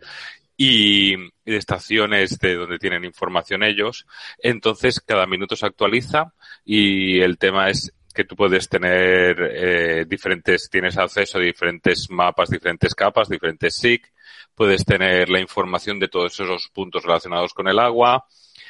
y 0.56 1.16
de 1.16 1.56
estaciones 1.56 2.38
de 2.38 2.54
donde 2.54 2.78
tienen 2.78 3.04
información 3.04 3.64
ellos. 3.64 4.06
Entonces, 4.38 5.00
cada 5.00 5.26
minuto 5.26 5.56
se 5.56 5.66
actualiza 5.66 6.32
y 6.64 7.20
el 7.20 7.38
tema 7.38 7.70
es 7.70 7.92
que 8.18 8.24
tú 8.24 8.34
puedes 8.34 8.68
tener 8.68 9.36
eh, 9.40 10.04
diferentes, 10.04 10.68
tienes 10.68 10.98
acceso 10.98 11.38
a 11.38 11.40
diferentes 11.40 12.10
mapas, 12.10 12.50
diferentes 12.50 12.92
capas, 12.92 13.28
diferentes 13.28 13.76
SIG, 13.76 14.02
puedes 14.56 14.84
tener 14.84 15.28
la 15.28 15.38
información 15.38 16.00
de 16.00 16.08
todos 16.08 16.32
esos 16.40 16.68
puntos 16.74 17.04
relacionados 17.04 17.54
con 17.54 17.68
el 17.68 17.78
agua, 17.78 18.26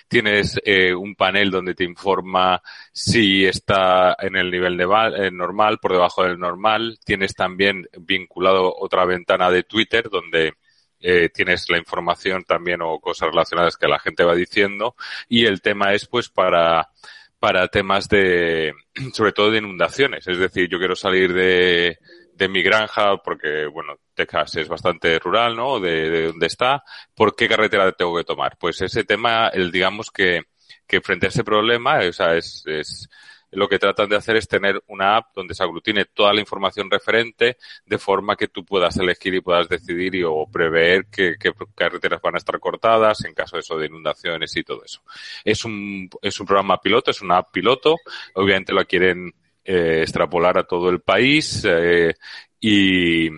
tienes 0.06 0.60
eh, 0.66 0.92
un 0.92 1.14
panel 1.14 1.50
donde 1.50 1.74
te 1.74 1.84
informa 1.84 2.60
si 2.92 3.46
está 3.46 4.14
en 4.18 4.36
el 4.36 4.50
nivel 4.50 4.78
eh, 4.78 5.30
normal, 5.32 5.78
por 5.78 5.92
debajo 5.92 6.24
del 6.24 6.38
normal, 6.38 6.98
tienes 7.02 7.34
también 7.34 7.88
vinculado 7.98 8.76
otra 8.78 9.06
ventana 9.06 9.50
de 9.50 9.62
Twitter 9.62 10.10
donde 10.10 10.52
eh, 11.00 11.30
tienes 11.32 11.70
la 11.70 11.78
información 11.78 12.44
también 12.44 12.82
o 12.82 13.00
cosas 13.00 13.30
relacionadas 13.30 13.78
que 13.78 13.88
la 13.88 13.98
gente 13.98 14.24
va 14.24 14.34
diciendo 14.34 14.94
y 15.26 15.46
el 15.46 15.62
tema 15.62 15.94
es 15.94 16.06
pues 16.06 16.28
para 16.28 16.90
para 17.38 17.68
temas 17.68 18.08
de, 18.08 18.74
sobre 19.12 19.32
todo 19.32 19.50
de 19.50 19.58
inundaciones. 19.58 20.26
Es 20.26 20.38
decir, 20.38 20.68
yo 20.68 20.78
quiero 20.78 20.96
salir 20.96 21.32
de, 21.32 21.98
de 22.34 22.48
mi 22.48 22.62
granja 22.62 23.16
porque, 23.18 23.66
bueno, 23.66 23.94
Texas 24.14 24.56
es 24.56 24.68
bastante 24.68 25.18
rural, 25.18 25.56
¿no? 25.56 25.80
De, 25.80 26.10
de 26.10 26.26
donde 26.28 26.46
está. 26.46 26.82
¿Por 27.14 27.34
qué 27.34 27.48
carretera 27.48 27.92
tengo 27.92 28.16
que 28.16 28.24
tomar? 28.24 28.56
Pues 28.58 28.80
ese 28.82 29.04
tema, 29.04 29.48
el 29.48 29.70
digamos 29.70 30.10
que, 30.10 30.42
que 30.86 31.00
frente 31.00 31.26
a 31.26 31.28
ese 31.28 31.44
problema, 31.44 31.98
o 31.98 32.12
sea, 32.12 32.34
es, 32.36 32.64
es, 32.66 33.08
lo 33.50 33.68
que 33.68 33.78
tratan 33.78 34.08
de 34.08 34.16
hacer 34.16 34.36
es 34.36 34.48
tener 34.48 34.82
una 34.88 35.16
app 35.16 35.34
donde 35.34 35.54
se 35.54 35.62
aglutine 35.62 36.04
toda 36.04 36.32
la 36.32 36.40
información 36.40 36.90
referente 36.90 37.56
de 37.86 37.98
forma 37.98 38.36
que 38.36 38.48
tú 38.48 38.64
puedas 38.64 38.96
elegir 38.96 39.34
y 39.34 39.40
puedas 39.40 39.68
decidir 39.68 40.14
y, 40.14 40.22
o 40.22 40.46
prever 40.50 41.06
qué, 41.06 41.36
carreteras 41.74 42.20
van 42.20 42.34
a 42.34 42.38
estar 42.38 42.58
cortadas 42.60 43.24
en 43.24 43.34
caso 43.34 43.56
de 43.56 43.60
eso 43.60 43.78
de 43.78 43.86
inundaciones 43.86 44.56
y 44.56 44.62
todo 44.62 44.84
eso. 44.84 45.02
Es 45.44 45.64
un, 45.64 46.08
es 46.20 46.38
un 46.40 46.46
programa 46.46 46.80
piloto, 46.80 47.10
es 47.10 47.22
una 47.22 47.38
app 47.38 47.52
piloto. 47.52 47.96
Obviamente 48.34 48.72
lo 48.72 48.84
quieren 48.84 49.32
eh, 49.64 50.00
extrapolar 50.02 50.58
a 50.58 50.64
todo 50.64 50.90
el 50.90 51.00
país 51.00 51.64
eh, 51.68 52.14
y 52.60 53.28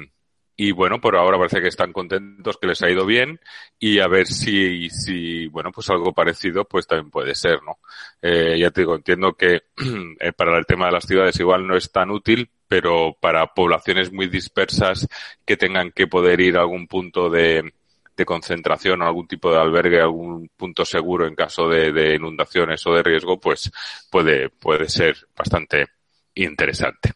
y 0.63 0.73
bueno, 0.73 1.01
por 1.01 1.17
ahora 1.17 1.39
parece 1.39 1.63
que 1.63 1.69
están 1.69 1.91
contentos, 1.91 2.59
que 2.59 2.67
les 2.67 2.83
ha 2.83 2.91
ido 2.91 3.07
bien 3.07 3.41
y 3.79 3.99
a 3.99 4.09
ver 4.09 4.27
si, 4.27 4.91
si 4.91 5.47
bueno, 5.47 5.73
pues 5.73 5.89
algo 5.89 6.13
parecido 6.13 6.67
pues 6.67 6.87
también 6.87 7.11
puede 7.11 7.35
ser, 7.35 7.63
¿no? 7.63 7.79
Eh, 8.21 8.59
ya 8.59 8.71
te 8.71 8.83
digo, 8.83 8.95
entiendo 8.95 9.33
que 9.33 9.63
eh, 10.21 10.33
para 10.35 10.59
el 10.59 10.67
tema 10.67 10.85
de 10.85 10.93
las 10.93 11.07
ciudades 11.07 11.41
igual 11.41 11.67
no 11.67 11.79
es 11.79 11.91
tan 11.91 12.11
útil, 12.11 12.51
pero 12.69 13.17
para 13.19 13.47
poblaciones 13.55 14.13
muy 14.13 14.29
dispersas 14.29 15.09
que 15.47 15.57
tengan 15.57 15.93
que 15.93 16.07
poder 16.07 16.39
ir 16.43 16.59
a 16.59 16.61
algún 16.61 16.87
punto 16.87 17.31
de, 17.31 17.73
de 18.15 18.25
concentración 18.27 19.01
o 19.01 19.07
algún 19.07 19.27
tipo 19.27 19.51
de 19.51 19.61
albergue, 19.61 19.99
algún 19.99 20.51
punto 20.59 20.85
seguro 20.85 21.27
en 21.27 21.37
caso 21.37 21.71
de, 21.71 21.91
de 21.91 22.17
inundaciones 22.17 22.87
o 22.87 22.93
de 22.93 23.03
riesgo, 23.03 23.41
pues 23.41 23.73
puede, 24.11 24.51
puede 24.51 24.91
ser 24.91 25.17
bastante 25.35 25.87
interesante. 26.35 27.13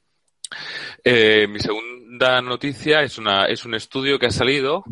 Eh, 1.03 1.47
mi 1.49 1.59
segunda 1.59 2.41
noticia 2.41 3.03
es, 3.03 3.19
una, 3.19 3.47
es 3.47 3.65
un 3.65 3.75
estudio 3.75 4.19
que 4.19 4.27
ha 4.27 4.31
salido 4.31 4.85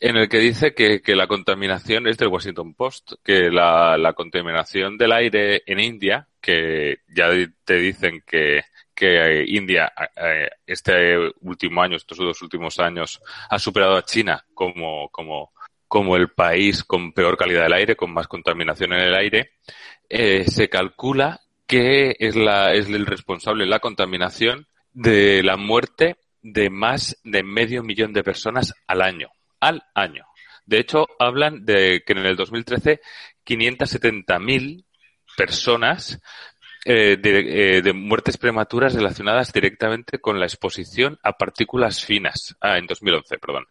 en 0.00 0.16
el 0.16 0.28
que 0.28 0.38
dice 0.38 0.74
que, 0.74 1.02
que 1.02 1.14
la 1.14 1.26
contaminación 1.26 2.06
es 2.06 2.18
del 2.18 2.28
Washington 2.28 2.74
Post, 2.74 3.12
que 3.22 3.50
la, 3.50 3.96
la, 3.98 4.12
contaminación 4.14 4.96
del 4.96 5.12
aire 5.12 5.62
en 5.66 5.80
India, 5.80 6.26
que 6.40 7.00
ya 7.14 7.28
te 7.64 7.74
dicen 7.74 8.22
que, 8.26 8.62
que 8.94 9.44
India 9.46 9.92
eh, 10.16 10.50
este 10.66 11.18
último 11.40 11.82
año, 11.82 11.96
estos 11.96 12.18
dos 12.18 12.42
últimos 12.42 12.78
años, 12.78 13.20
ha 13.48 13.58
superado 13.58 13.96
a 13.96 14.04
China 14.04 14.44
como, 14.54 15.08
como, 15.10 15.52
como 15.88 16.16
el 16.16 16.28
país 16.30 16.84
con 16.84 17.12
peor 17.12 17.36
calidad 17.36 17.64
del 17.64 17.74
aire, 17.74 17.96
con 17.96 18.12
más 18.12 18.28
contaminación 18.28 18.92
en 18.92 19.00
el 19.00 19.14
aire, 19.14 19.52
eh, 20.08 20.44
se 20.44 20.68
calcula 20.68 21.40
que 21.66 22.16
es, 22.18 22.36
la, 22.36 22.74
es 22.74 22.88
el 22.88 23.06
responsable 23.06 23.64
de 23.64 23.70
la 23.70 23.78
contaminación 23.78 24.66
de 24.92 25.42
la 25.42 25.56
muerte 25.56 26.16
de 26.42 26.70
más 26.70 27.18
de 27.24 27.42
medio 27.42 27.82
millón 27.82 28.12
de 28.12 28.24
personas 28.24 28.74
al 28.86 29.02
año. 29.02 29.28
Al 29.60 29.82
año. 29.94 30.26
De 30.66 30.78
hecho, 30.78 31.06
hablan 31.18 31.64
de 31.64 32.02
que 32.06 32.12
en 32.12 32.18
el 32.18 32.36
2013 32.36 33.00
570.000 33.44 34.84
personas 35.36 36.20
eh, 36.84 37.16
de, 37.16 37.76
eh, 37.76 37.82
de, 37.82 37.92
muertes 37.92 38.36
prematuras 38.36 38.94
relacionadas 38.94 39.52
directamente 39.52 40.18
con 40.18 40.40
la 40.40 40.46
exposición 40.46 41.18
a 41.22 41.32
partículas 41.32 42.04
finas. 42.04 42.56
Ah, 42.60 42.78
en 42.78 42.86
2011, 42.86 43.38
perdón. 43.38 43.66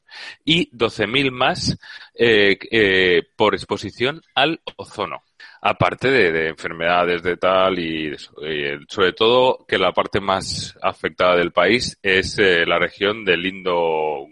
Y 0.46 0.70
12.000 0.72 1.32
más 1.32 1.78
eh, 2.14 2.58
eh, 2.72 3.24
por 3.36 3.54
exposición 3.54 4.22
al 4.34 4.62
ozono 4.78 5.24
aparte 5.62 6.10
de, 6.10 6.32
de, 6.32 6.48
enfermedades 6.50 7.22
de 7.22 7.38
tal 7.38 7.78
y, 7.80 8.14
y, 8.14 8.86
sobre 8.88 9.14
todo 9.14 9.64
que 9.68 9.78
la 9.78 9.92
parte 9.92 10.20
más 10.20 10.76
afectada 10.82 11.36
del 11.36 11.52
país 11.52 11.98
es 12.02 12.38
eh, 12.40 12.66
la 12.66 12.80
región 12.80 13.24
del 13.24 13.46
Indo 13.46 14.28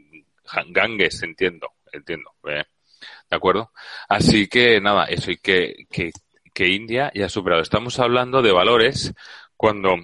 Ganges, 0.69 1.21
entiendo, 1.21 1.73
entiendo, 1.91 2.31
¿eh? 2.47 2.63
¿de 3.29 3.37
acuerdo? 3.37 3.71
Así 4.07 4.47
que 4.47 4.81
nada, 4.81 5.05
eso 5.05 5.31
y 5.31 5.37
que, 5.37 5.85
que, 5.89 6.11
que 6.53 6.67
India 6.67 7.11
ya 7.13 7.27
ha 7.27 7.29
superado. 7.29 7.61
Estamos 7.61 7.99
hablando 7.99 8.41
de 8.41 8.51
valores 8.51 9.13
cuando 9.55 9.95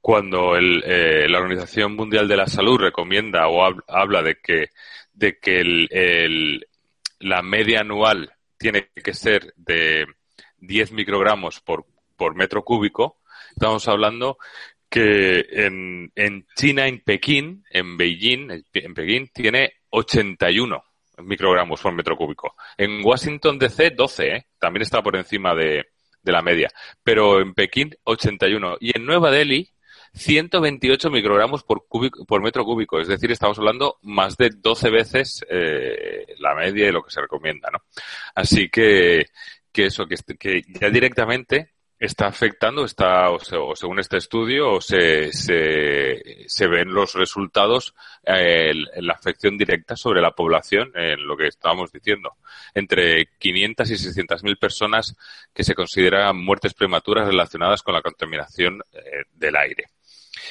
cuando 0.00 0.54
el, 0.54 0.82
eh, 0.84 1.26
la 1.30 1.38
Organización 1.38 1.96
Mundial 1.96 2.28
de 2.28 2.36
la 2.36 2.46
Salud 2.46 2.78
recomienda 2.78 3.48
o 3.48 3.64
habla 3.88 4.22
de 4.22 4.36
que 4.36 4.68
de 5.14 5.38
que 5.38 5.60
el, 5.60 5.88
el, 5.90 6.66
la 7.20 7.40
media 7.40 7.80
anual 7.80 8.30
tiene 8.58 8.90
que 9.02 9.14
ser 9.14 9.54
de 9.56 10.04
10 10.66 10.92
microgramos 10.92 11.60
por, 11.60 11.86
por 12.16 12.34
metro 12.34 12.64
cúbico, 12.64 13.18
estamos 13.50 13.86
hablando 13.88 14.38
que 14.88 15.44
en, 15.50 16.12
en 16.14 16.46
China, 16.54 16.86
en 16.86 17.00
Pekín, 17.00 17.64
en 17.70 17.96
Beijing, 17.96 18.62
en 18.72 18.94
Pekín, 18.94 19.28
tiene 19.32 19.72
81 19.90 20.84
microgramos 21.22 21.80
por 21.80 21.92
metro 21.94 22.16
cúbico. 22.16 22.54
En 22.76 23.04
Washington 23.04 23.58
DC, 23.58 23.90
12, 23.90 24.26
¿eh? 24.28 24.46
también 24.58 24.82
está 24.82 25.02
por 25.02 25.16
encima 25.16 25.54
de, 25.54 25.84
de 26.22 26.32
la 26.32 26.42
media. 26.42 26.70
Pero 27.02 27.40
en 27.40 27.54
Pekín, 27.54 27.94
81. 28.04 28.78
Y 28.80 28.96
en 28.96 29.06
Nueva 29.06 29.30
Delhi, 29.30 29.70
128 30.14 31.10
microgramos 31.10 31.62
por, 31.62 31.86
cúbico, 31.86 32.24
por 32.24 32.42
metro 32.42 32.64
cúbico. 32.64 33.00
Es 33.00 33.08
decir, 33.08 33.30
estamos 33.30 33.58
hablando 33.58 33.98
más 34.02 34.36
de 34.36 34.50
12 34.50 34.90
veces 34.90 35.44
eh, 35.48 36.26
la 36.38 36.54
media 36.54 36.88
y 36.88 36.92
lo 36.92 37.02
que 37.02 37.10
se 37.10 37.20
recomienda, 37.20 37.68
¿no? 37.72 37.80
Así 38.34 38.68
que, 38.68 39.26
que 39.74 39.86
eso, 39.86 40.06
que, 40.06 40.16
que 40.38 40.62
ya 40.80 40.88
directamente 40.88 41.74
está 41.98 42.26
afectando, 42.26 42.84
está, 42.84 43.30
o, 43.30 43.38
según 43.74 43.98
este 43.98 44.18
estudio, 44.18 44.80
se, 44.80 45.32
se, 45.32 46.44
se 46.46 46.66
ven 46.66 46.92
los 46.92 47.14
resultados 47.14 47.94
eh, 48.24 48.72
la 48.96 49.14
afección 49.14 49.56
directa 49.56 49.96
sobre 49.96 50.20
la 50.20 50.32
población, 50.32 50.92
en 50.94 51.26
lo 51.26 51.36
que 51.36 51.48
estábamos 51.48 51.92
diciendo. 51.92 52.32
Entre 52.74 53.26
500 53.38 53.90
y 53.90 53.96
600 53.96 54.44
mil 54.44 54.56
personas 54.56 55.16
que 55.52 55.64
se 55.64 55.74
consideran 55.74 56.36
muertes 56.36 56.74
prematuras 56.74 57.26
relacionadas 57.26 57.82
con 57.82 57.94
la 57.94 58.02
contaminación 58.02 58.80
eh, 58.92 59.24
del 59.32 59.56
aire. 59.56 59.84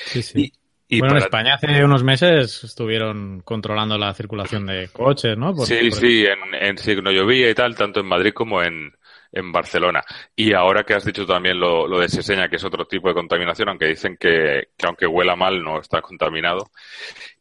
Sí, 0.06 0.22
sí. 0.22 0.52
Y, 0.88 1.00
bueno, 1.00 1.16
en 1.16 1.24
España 1.24 1.56
hace 1.56 1.84
unos 1.84 2.04
meses 2.04 2.64
estuvieron 2.64 3.42
controlando 3.42 3.98
la 3.98 4.14
circulación 4.14 4.68
de 4.68 4.90
coches, 4.90 5.36
¿no? 5.36 5.56
sí, 5.66 5.90
sí, 5.92 6.26
en, 6.26 6.54
en 6.54 6.78
signo 6.78 7.10
llovía 7.12 7.50
y 7.50 7.56
tal, 7.56 7.76
tanto 7.76 8.02
en 8.02 8.06
Madrid 8.06 8.32
como 8.32 8.62
en, 8.62 8.94
en 9.34 9.52
Barcelona. 9.52 10.04
Y 10.36 10.54
ahora 10.54 10.84
que 10.84 10.94
has 10.94 11.04
dicho 11.04 11.26
también 11.26 11.60
lo, 11.60 11.88
lo 11.88 12.00
de 12.00 12.08
Seseña, 12.08 12.48
que 12.48 12.58
es 12.58 12.64
otro 12.64 12.86
tipo 12.86 13.10
de 13.10 13.16
contaminación, 13.16 13.70
aunque 13.70 13.88
dicen 13.88 14.16
que, 14.18 14.70
que 14.78 14.86
aunque 14.86 15.08
huela 15.08 15.36
mal 15.36 15.62
no 15.64 15.82
está 15.82 16.02
contaminado. 16.02 16.70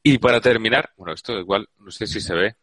Y 0.02 0.18
para 0.18 0.40
terminar, 0.40 0.90
bueno, 0.96 1.12
esto 1.12 1.38
igual, 1.38 1.68
no 1.78 1.90
sé 1.90 2.06
si 2.06 2.20
se 2.20 2.34
ve. 2.34 2.56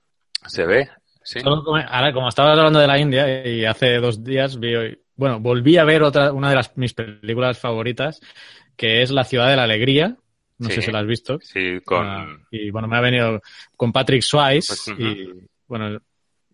¿Se 0.47 0.65
ve? 0.65 0.89
¿Sí? 1.23 1.39
ahora, 1.43 2.11
como 2.11 2.29
estabas 2.29 2.57
hablando 2.57 2.79
de 2.79 2.87
la 2.87 2.97
India 2.97 3.45
y 3.45 3.65
hace 3.65 3.97
dos 3.97 4.23
días 4.23 4.59
vi, 4.59 4.73
bueno, 5.15 5.39
volví 5.39 5.77
a 5.77 5.83
ver 5.83 6.01
otra, 6.01 6.31
una 6.31 6.49
de 6.49 6.55
las, 6.55 6.75
mis 6.75 6.93
películas 6.93 7.59
favoritas, 7.59 8.19
que 8.75 9.03
es 9.03 9.11
La 9.11 9.25
Ciudad 9.25 9.49
de 9.49 9.57
la 9.57 9.63
Alegría. 9.63 10.17
No 10.57 10.69
sé 10.69 10.81
si 10.81 10.91
la 10.91 10.99
has 10.99 11.05
visto. 11.05 11.39
Sí, 11.41 11.79
con... 11.85 12.05
Ah, 12.05 12.37
y 12.51 12.69
bueno, 12.69 12.89
me 12.89 12.97
ha 12.97 13.01
venido 13.01 13.41
con 13.77 13.93
Patrick 13.93 14.21
Swayze 14.21 14.67
pues, 14.67 14.87
uh 14.89 14.91
-huh. 14.91 14.99
y 14.99 15.47
bueno, 15.67 16.01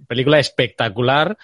película 0.07 0.37
espectacular 0.37 1.35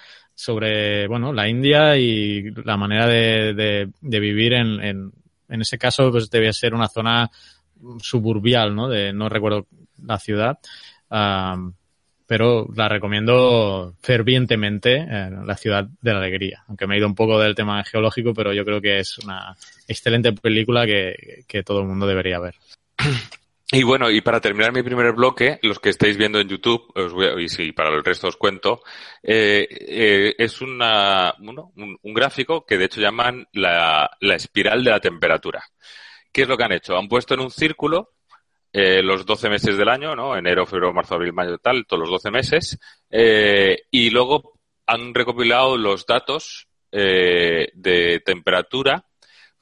sobre 0.42 1.06
bueno 1.06 1.32
la 1.32 1.48
India 1.48 1.96
y 1.96 2.50
la 2.64 2.76
manera 2.76 3.06
de, 3.06 3.88
de, 4.00 4.20
vivir 4.20 4.54
en, 4.54 4.82
en, 4.82 5.12
en, 5.48 5.60
ese 5.60 5.78
caso 5.78 6.10
pues 6.10 6.28
debe 6.30 6.52
ser 6.52 6.74
una 6.74 6.88
zona 6.88 7.30
suburbial 8.00 8.74
no 8.74 8.88
de 8.88 9.12
no 9.12 9.28
recuerdo 9.28 9.66
la 10.04 10.18
ciudad. 10.18 10.58
Pero 12.26 12.66
la 12.74 12.88
recomiendo 12.88 13.94
fervientemente 14.00 14.96
eh, 14.96 15.30
la 15.44 15.56
ciudad 15.56 15.86
de 16.00 16.12
la 16.12 16.18
alegría. 16.18 16.64
Aunque 16.66 16.86
me 16.86 16.94
he 16.94 16.98
ido 16.98 17.06
un 17.06 17.14
poco 17.14 17.38
del 17.38 17.54
tema 17.54 17.84
geológico 17.84 18.32
pero 18.32 18.54
yo 18.54 18.64
creo 18.64 18.80
que 18.80 19.00
es 19.00 19.18
una 19.18 19.54
excelente 19.86 20.32
película 20.32 20.86
que, 20.86 21.44
que 21.46 21.62
todo 21.62 21.80
el 21.80 21.88
mundo 21.88 22.06
debería 22.06 22.38
ver 22.40 22.54
Y 23.74 23.84
bueno, 23.84 24.10
y 24.10 24.20
para 24.20 24.38
terminar 24.38 24.70
mi 24.70 24.82
primer 24.82 25.12
bloque, 25.14 25.58
los 25.62 25.78
que 25.78 25.88
estáis 25.88 26.18
viendo 26.18 26.38
en 26.38 26.46
YouTube, 26.46 26.92
os 26.94 27.14
voy 27.14 27.26
a, 27.26 27.40
y 27.40 27.48
sí, 27.48 27.72
para 27.72 27.88
el 27.88 28.04
resto 28.04 28.28
os 28.28 28.36
cuento, 28.36 28.82
eh, 29.22 29.66
eh, 29.70 30.34
es 30.36 30.60
una, 30.60 31.34
bueno, 31.38 31.72
un, 31.76 32.14
gráfico 32.14 32.66
que 32.66 32.76
de 32.76 32.84
hecho 32.84 33.00
llaman 33.00 33.48
la, 33.54 34.10
la, 34.20 34.34
espiral 34.34 34.84
de 34.84 34.90
la 34.90 35.00
temperatura. 35.00 35.64
¿Qué 36.30 36.42
es 36.42 36.48
lo 36.48 36.58
que 36.58 36.64
han 36.64 36.72
hecho? 36.72 36.98
Han 36.98 37.08
puesto 37.08 37.32
en 37.32 37.40
un 37.40 37.50
círculo 37.50 38.10
eh, 38.74 39.02
los 39.02 39.24
12 39.24 39.48
meses 39.48 39.78
del 39.78 39.88
año, 39.88 40.14
¿no? 40.14 40.36
Enero, 40.36 40.66
febrero, 40.66 40.92
marzo, 40.92 41.14
abril, 41.14 41.32
mayo, 41.32 41.56
tal, 41.56 41.86
todos 41.86 42.00
los 42.00 42.10
12 42.10 42.30
meses, 42.30 42.78
eh, 43.10 43.84
y 43.90 44.10
luego 44.10 44.60
han 44.86 45.14
recopilado 45.14 45.78
los 45.78 46.04
datos 46.04 46.68
eh, 46.90 47.68
de 47.74 48.20
temperatura 48.20 49.06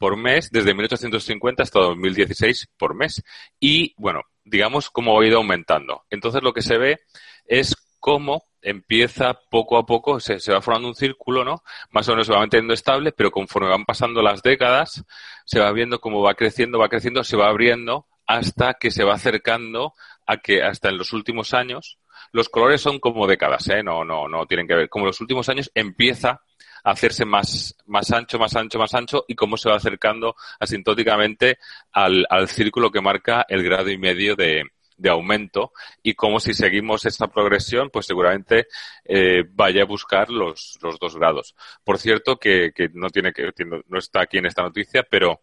por 0.01 0.17
mes 0.17 0.51
desde 0.51 0.73
1850 0.73 1.63
hasta 1.63 1.79
2016 1.79 2.71
por 2.79 2.95
mes. 2.95 3.23
Y 3.61 3.93
bueno, 3.99 4.23
digamos 4.45 4.89
cómo 4.89 5.21
ha 5.21 5.27
ido 5.27 5.37
aumentando. 5.37 6.05
Entonces 6.09 6.43
lo 6.43 6.55
que 6.55 6.63
se 6.63 6.79
ve 6.79 7.01
es 7.45 7.77
cómo 7.99 8.43
empieza 8.63 9.39
poco 9.51 9.77
a 9.77 9.85
poco, 9.85 10.19
se, 10.19 10.41
se, 10.41 10.55
va 10.55 10.63
formando 10.63 10.89
un 10.89 10.95
círculo, 10.95 11.45
¿no? 11.45 11.63
Más 11.91 12.09
o 12.09 12.13
menos 12.13 12.27
se 12.27 12.33
va 12.33 12.39
manteniendo 12.39 12.73
estable, 12.73 13.13
pero 13.13 13.31
conforme 13.31 13.69
van 13.69 13.85
pasando 13.85 14.23
las 14.23 14.43
décadas, 14.43 15.05
se 15.45 15.61
va 15.61 15.71
viendo 15.71 16.01
cómo 16.01 16.23
va 16.23 16.35
creciendo, 16.35 16.79
va 16.79 16.89
creciendo, 16.89 17.23
se 17.23 17.37
va 17.37 17.49
abriendo 17.49 18.07
hasta 18.27 18.75
que 18.81 18.91
se 18.91 19.05
va 19.05 19.15
acercando 19.15 19.93
a 20.27 20.39
que 20.39 20.63
hasta 20.63 20.89
en 20.89 20.97
los 20.97 21.13
últimos 21.13 21.53
años, 21.53 21.99
los 22.33 22.49
colores 22.49 22.81
son 22.81 23.01
como 23.01 23.27
décadas, 23.27 23.69
¿eh? 23.69 23.83
No, 23.83 24.03
no, 24.07 24.29
no 24.29 24.47
tienen 24.47 24.67
que 24.67 24.77
ver. 24.77 24.89
Como 24.89 25.05
en 25.05 25.09
los 25.09 25.21
últimos 25.21 25.51
años 25.51 25.71
empieza 25.75 26.41
hacerse 26.85 27.25
más, 27.25 27.77
más 27.87 28.11
ancho, 28.13 28.39
más 28.39 28.55
ancho, 28.57 28.79
más 28.79 28.95
ancho 28.95 29.25
y 29.29 29.35
cómo 29.35 29.57
se 29.57 29.69
va 29.69 29.77
acercando 29.77 30.35
asintóticamente 30.59 31.59
al, 31.93 32.27
al 32.29 32.49
círculo 32.49 32.91
que 32.91 33.01
marca 33.01 33.45
el 33.49 33.63
grado 33.63 33.91
y 33.91 33.99
medio 33.99 34.37
de, 34.37 34.65
de 35.01 35.11
aumento 35.11 35.73
y 36.03 36.15
cómo 36.15 36.41
si 36.41 36.53
seguimos 36.53 37.07
esta 37.07 37.29
progresión, 37.29 37.91
pues 37.91 38.07
seguramente 38.07 38.67
eh, 39.05 39.45
vaya 39.51 39.83
a 39.83 39.87
buscar 39.87 40.31
los, 40.31 40.79
los 40.83 40.99
dos 40.99 41.17
grados. 41.17 41.55
Por 41.83 41.99
cierto, 41.99 42.37
que, 42.37 42.73
que 42.75 42.89
no 42.93 43.09
tiene 43.09 43.33
que, 43.33 43.51
no 43.65 43.99
está 43.99 44.23
aquí 44.23 44.39
en 44.39 44.47
esta 44.47 44.63
noticia, 44.63 45.03
pero 45.09 45.41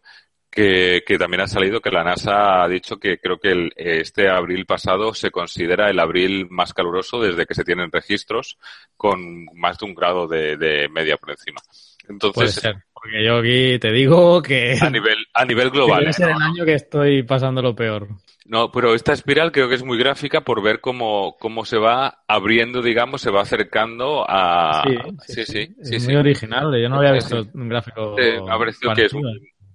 que, 0.50 1.02
que, 1.06 1.18
también 1.18 1.42
ha 1.42 1.46
salido 1.46 1.80
que 1.80 1.90
la 1.90 2.04
NASA 2.04 2.62
ha 2.62 2.68
dicho 2.68 2.98
que 2.98 3.18
creo 3.18 3.38
que 3.38 3.50
el, 3.50 3.72
este 3.76 4.28
abril 4.28 4.66
pasado 4.66 5.14
se 5.14 5.30
considera 5.30 5.90
el 5.90 6.00
abril 6.00 6.48
más 6.50 6.72
caluroso 6.74 7.20
desde 7.20 7.46
que 7.46 7.54
se 7.54 7.64
tienen 7.64 7.92
registros 7.92 8.58
con 8.96 9.46
más 9.54 9.78
de 9.78 9.86
un 9.86 9.94
grado 9.94 10.26
de, 10.26 10.56
de 10.56 10.88
media 10.88 11.16
por 11.16 11.30
encima. 11.30 11.60
Entonces, 12.08 12.34
Puede 12.34 12.48
ser, 12.48 12.84
porque 12.92 13.24
yo 13.24 13.36
aquí 13.36 13.78
te 13.78 13.92
digo 13.92 14.40
que 14.42 14.76
a 14.80 14.90
nivel 14.90 15.18
a 15.34 15.44
nivel 15.44 15.70
global 15.70 16.12
ser 16.12 16.30
¿no? 16.30 16.36
el 16.36 16.42
año 16.42 16.64
que 16.64 16.74
estoy 16.74 17.22
pasando 17.22 17.60
lo 17.60 17.74
peor. 17.74 18.08
No, 18.46 18.72
pero 18.72 18.94
esta 18.94 19.12
espiral 19.12 19.52
creo 19.52 19.68
que 19.68 19.74
es 19.74 19.84
muy 19.84 19.98
gráfica 19.98 20.40
por 20.40 20.62
ver 20.62 20.80
cómo, 20.80 21.36
cómo 21.38 21.66
se 21.66 21.76
va 21.76 22.24
abriendo, 22.26 22.80
digamos, 22.80 23.20
se 23.20 23.30
va 23.30 23.42
acercando 23.42 24.24
a... 24.26 24.84
Sí, 24.86 24.96
sí, 25.20 25.44
sí. 25.44 25.44
sí, 25.44 25.74
sí 25.82 25.96
es 25.96 26.06
muy 26.06 26.16
original. 26.16 26.72
Yo 26.80 26.88
no 26.88 26.96
había 26.96 27.12
visto 27.12 27.46
un 27.52 27.68
gráfico... 27.68 28.16
me 28.16 28.50
ha 28.50 28.58
parecido 28.58 28.94
que 28.94 29.04
es 29.04 29.12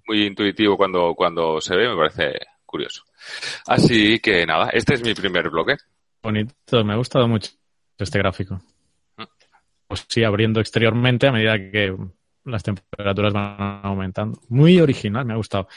muy 0.06 0.26
intuitivo 0.26 0.76
cuando, 0.76 1.14
cuando 1.14 1.60
se 1.60 1.76
ve, 1.76 1.88
me 1.88 1.96
parece 1.96 2.38
curioso. 2.64 3.02
Así 3.66 4.18
que 4.20 4.44
nada, 4.46 4.70
este 4.70 4.94
es 4.94 5.02
mi 5.02 5.14
primer 5.14 5.50
bloque. 5.50 5.76
Bonito, 6.22 6.84
me 6.84 6.94
ha 6.94 6.96
gustado 6.96 7.28
mucho 7.28 7.52
este 7.98 8.18
gráfico. 8.18 8.60
Pues 9.86 10.06
sí, 10.08 10.24
abriendo 10.24 10.60
exteriormente 10.60 11.26
a 11.26 11.32
medida 11.32 11.58
que 11.58 11.94
las 12.44 12.62
temperaturas 12.62 13.32
van 13.32 13.80
aumentando. 13.82 14.38
Muy 14.48 14.80
original, 14.80 15.24
me 15.24 15.32
ha 15.32 15.36
gustado. 15.36 15.68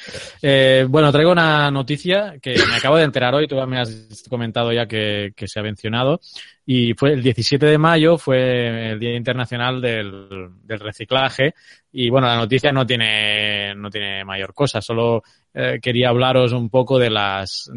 Eh, 0.42 0.86
bueno, 0.90 1.12
traigo 1.12 1.32
una 1.32 1.72
noticia 1.72 2.36
que 2.42 2.56
me 2.70 2.76
acabo 2.76 2.98
de 2.98 3.04
enterar 3.04 3.34
hoy, 3.36 3.48
tú 3.48 3.56
me 3.66 3.80
has 3.80 4.26
comentado 4.30 4.72
ya 4.72 4.86
que, 4.86 5.32
que, 5.36 5.48
se 5.48 5.60
ha 5.60 5.64
mencionado, 5.64 6.20
y 6.66 6.94
fue 6.94 7.14
el 7.14 7.24
17 7.24 7.66
de 7.66 7.78
mayo, 7.78 8.18
fue 8.18 8.92
el 8.92 9.00
Día 9.00 9.16
Internacional 9.16 9.82
del, 9.82 10.50
del 10.64 10.80
Reciclaje, 10.80 11.54
y 11.92 12.10
bueno, 12.10 12.28
la 12.28 12.36
noticia 12.36 12.72
no 12.72 12.86
tiene, 12.86 13.74
no 13.76 13.90
tiene 13.90 14.24
mayor 14.26 14.54
cosa, 14.54 14.82
solo 14.82 15.24
eh, 15.54 15.80
quería 15.82 16.10
hablaros 16.10 16.52
un 16.52 16.70
poco 16.70 17.00
de 17.00 17.10
las, 17.10 17.72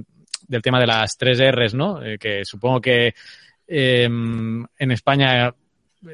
del 0.47 0.63
tema 0.63 0.81
de 0.81 0.87
las 0.87 1.17
tres 1.17 1.41
R's, 1.41 1.75
¿no? 1.75 2.03
Eh, 2.03 2.19
que 2.19 2.45
supongo 2.45 2.81
que 2.81 3.15
eh, 3.67 4.05
en 4.05 4.91
España 4.91 5.55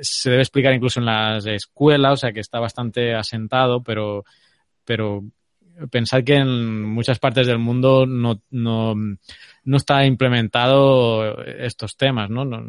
se 0.01 0.31
debe 0.31 0.43
explicar 0.43 0.75
incluso 0.75 1.01
en 1.01 1.07
las 1.07 1.47
escuelas, 1.47 2.13
o 2.13 2.17
sea 2.17 2.33
que 2.33 2.41
está 2.41 2.59
bastante 2.59 3.15
asentado, 3.15 3.83
pero, 3.83 4.25
pero 4.85 5.23
pensad 5.91 6.25
que 6.25 6.37
en 6.37 6.83
muchas 6.83 7.19
partes 7.19 7.47
del 7.47 7.59
mundo 7.59 8.07
no, 8.07 8.43
no, 8.51 8.95
no 8.95 9.77
está 9.77 10.05
implementado 10.05 11.43
estos 11.45 11.97
temas, 11.97 12.31
¿no? 12.31 12.45
¿no? 12.45 12.65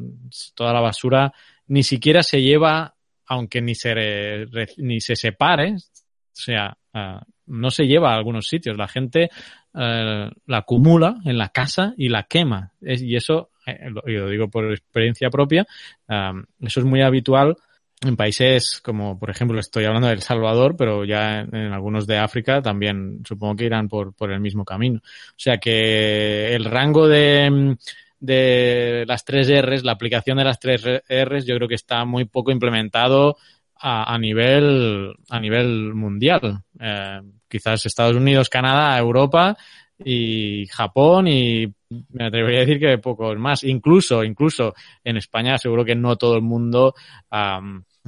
Toda 0.55 0.73
la 0.73 0.81
basura 0.81 1.33
ni 1.67 1.83
siquiera 1.83 2.23
se 2.23 2.41
lleva, 2.41 2.95
aunque 3.25 3.61
ni 3.61 3.75
se, 3.75 4.47
ni 4.77 5.01
se 5.01 5.15
separe, 5.15 5.75
o 5.75 6.39
sea, 6.39 6.77
uh, 6.93 7.19
no 7.47 7.71
se 7.71 7.87
lleva 7.87 8.11
a 8.11 8.15
algunos 8.15 8.47
sitios. 8.47 8.77
La 8.77 8.87
gente 8.87 9.29
uh, 9.73 10.29
la 10.45 10.57
acumula 10.57 11.17
en 11.25 11.37
la 11.37 11.49
casa 11.49 11.93
y 11.97 12.09
la 12.09 12.23
quema. 12.23 12.73
Y 12.81 13.15
eso 13.15 13.49
eh, 13.67 13.89
lo, 13.89 14.29
digo 14.29 14.49
por 14.49 14.71
experiencia 14.71 15.29
propia, 15.29 15.65
eso 16.07 16.79
es 16.79 16.85
muy 16.85 17.01
habitual 17.01 17.55
en 18.01 18.15
países 18.15 18.79
como, 18.83 19.17
por 19.17 19.29
ejemplo, 19.29 19.59
estoy 19.59 19.85
hablando 19.85 20.07
de 20.07 20.13
El 20.13 20.21
Salvador, 20.21 20.75
pero 20.77 21.03
ya 21.03 21.39
en, 21.39 21.55
en, 21.55 21.73
algunos 21.73 22.05
de 22.05 22.17
África 22.17 22.61
también 22.61 23.21
supongo 23.27 23.55
que 23.55 23.65
irán 23.65 23.87
por, 23.87 24.13
por 24.13 24.31
el 24.31 24.39
mismo 24.39 24.63
camino. 24.63 24.99
O 25.03 25.35
sea 25.35 25.57
que 25.57 26.53
el 26.53 26.65
rango 26.65 27.07
de, 27.07 27.75
de 28.19 29.03
las 29.07 29.25
tres 29.25 29.49
R's, 29.49 29.83
la 29.83 29.93
aplicación 29.93 30.37
de 30.37 30.43
las 30.43 30.59
tres 30.59 30.83
R's, 30.85 31.45
yo 31.45 31.55
creo 31.55 31.67
que 31.67 31.75
está 31.75 32.05
muy 32.05 32.25
poco 32.25 32.51
implementado 32.51 33.37
a, 33.75 34.13
a 34.13 34.17
nivel 34.19 35.15
a 35.29 35.39
nivel 35.39 35.93
mundial. 35.95 36.61
Eh, 36.79 37.21
quizás 37.47 37.85
Estados 37.85 38.15
Unidos, 38.15 38.49
Canadá, 38.49 38.97
Europa 38.99 39.57
y 40.03 40.65
Japón 40.67 41.27
y 41.27 41.73
me 41.89 42.25
atrevería 42.25 42.59
a 42.59 42.65
decir 42.65 42.79
que 42.79 42.97
pocos 42.97 43.37
más. 43.37 43.63
Incluso, 43.63 44.23
incluso 44.23 44.73
en 45.03 45.17
España 45.17 45.57
seguro 45.57 45.85
que 45.85 45.95
no 45.95 46.15
todo 46.15 46.35
el 46.35 46.41
mundo 46.41 46.93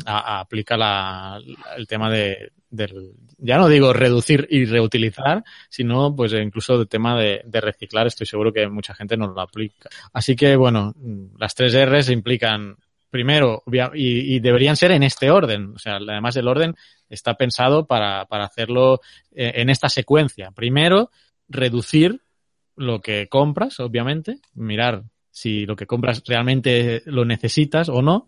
aplica 0.06 0.78
la, 0.78 1.40
el 1.78 1.88
tema 1.88 2.10
de, 2.10 2.52
del, 2.70 3.14
ya 3.38 3.58
no 3.58 3.68
digo 3.68 3.94
reducir 3.94 4.48
y 4.50 4.66
reutilizar, 4.66 5.44
sino 5.70 6.16
pues 6.16 6.34
incluso 6.34 6.76
el 6.82 6.88
tema 6.88 7.20
de, 7.20 7.42
reciclar, 7.52 8.08
estoy 8.08 8.28
seguro 8.28 8.54
que 8.54 8.68
mucha 8.68 8.94
gente 8.94 9.18
no 9.18 9.28
lo 9.28 9.42
aplica. 9.42 9.90
Así 10.14 10.36
que 10.36 10.56
bueno, 10.56 10.94
las 11.38 11.56
tres 11.56 11.74
R's 11.74 12.10
implican 12.10 12.78
primero, 13.10 13.64
y, 13.94 14.36
y, 14.36 14.40
deberían 14.40 14.76
ser 14.76 14.92
en 14.92 15.02
este 15.02 15.32
orden, 15.32 15.74
o 15.76 15.80
sea, 15.80 15.96
además 15.96 16.36
el 16.36 16.48
orden 16.48 16.76
está 17.10 17.34
pensado 17.34 17.88
para, 17.88 18.26
para 18.26 18.46
hacerlo 18.46 19.02
en 19.32 19.72
esta 19.72 19.90
secuencia. 19.90 20.52
Primero, 20.52 21.10
reducir 21.50 22.22
lo 22.76 23.02
que 23.02 23.28
compras, 23.28 23.80
obviamente, 23.80 24.40
mirar 24.54 25.04
si 25.32 25.66
lo 25.66 25.76
que 25.76 25.86
compras 25.86 26.24
realmente 26.26 27.02
lo 27.06 27.26
necesitas 27.26 27.90
o 27.90 28.02
no. 28.02 28.28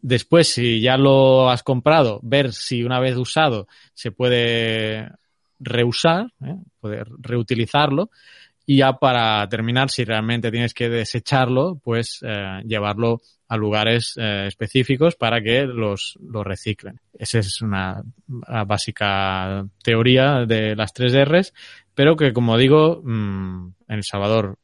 Después, 0.00 0.48
si 0.48 0.80
ya 0.80 0.96
lo 0.96 1.50
has 1.50 1.62
comprado, 1.62 2.20
ver 2.22 2.52
si 2.52 2.84
una 2.84 3.00
vez 3.00 3.16
usado 3.16 3.66
se 3.94 4.12
puede 4.12 5.10
reusar, 5.58 6.26
¿eh? 6.44 6.56
poder 6.80 7.08
reutilizarlo. 7.18 8.10
Y 8.64 8.78
ya 8.78 8.92
para 8.92 9.48
terminar, 9.48 9.90
si 9.90 10.04
realmente 10.04 10.52
tienes 10.52 10.72
que 10.72 10.88
desecharlo, 10.88 11.80
pues 11.82 12.20
eh, 12.22 12.62
llevarlo 12.64 13.20
a 13.48 13.56
lugares 13.56 14.14
eh, 14.16 14.46
específicos 14.46 15.16
para 15.16 15.42
que 15.42 15.64
los, 15.66 16.16
reciclen. 16.22 17.00
Esa 17.12 17.40
es 17.40 17.60
una, 17.60 18.02
básica 18.66 19.66
teoría 19.82 20.46
de 20.46 20.74
las 20.76 20.92
tres 20.92 21.12
R's, 21.12 21.52
pero 21.94 22.16
que, 22.16 22.32
como 22.32 22.56
digo, 22.56 23.00
mmm, 23.04 23.74
en 23.88 23.96
El 23.96 24.04
Salvador 24.04 24.58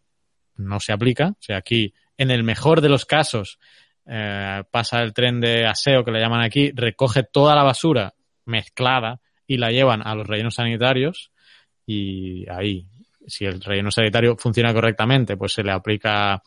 no 0.56 0.80
se 0.80 0.92
aplica. 0.92 1.28
O 1.30 1.42
sea, 1.42 1.58
aquí, 1.58 1.94
en 2.16 2.30
el 2.30 2.42
mejor 2.42 2.80
de 2.80 2.88
los 2.88 3.04
casos, 3.04 3.58
eh, 4.06 4.62
pasa 4.70 5.02
el 5.02 5.12
tren 5.12 5.40
de 5.40 5.66
aseo, 5.66 6.04
que 6.04 6.10
le 6.10 6.20
llaman 6.20 6.42
aquí, 6.42 6.72
recoge 6.74 7.22
toda 7.22 7.54
la 7.54 7.62
basura 7.62 8.14
mezclada 8.46 9.20
y 9.46 9.58
la 9.58 9.70
llevan 9.70 10.06
a 10.06 10.14
los 10.14 10.26
rellenos 10.26 10.54
sanitarios 10.54 11.30
y 11.86 12.48
ahí, 12.50 12.86
si 13.26 13.46
el 13.46 13.60
relleno 13.60 13.90
sanitario 13.90 14.36
funciona 14.36 14.74
correctamente, 14.74 15.36
pues 15.36 15.52
se 15.54 15.62
le 15.62 15.72
aplica 15.72 16.42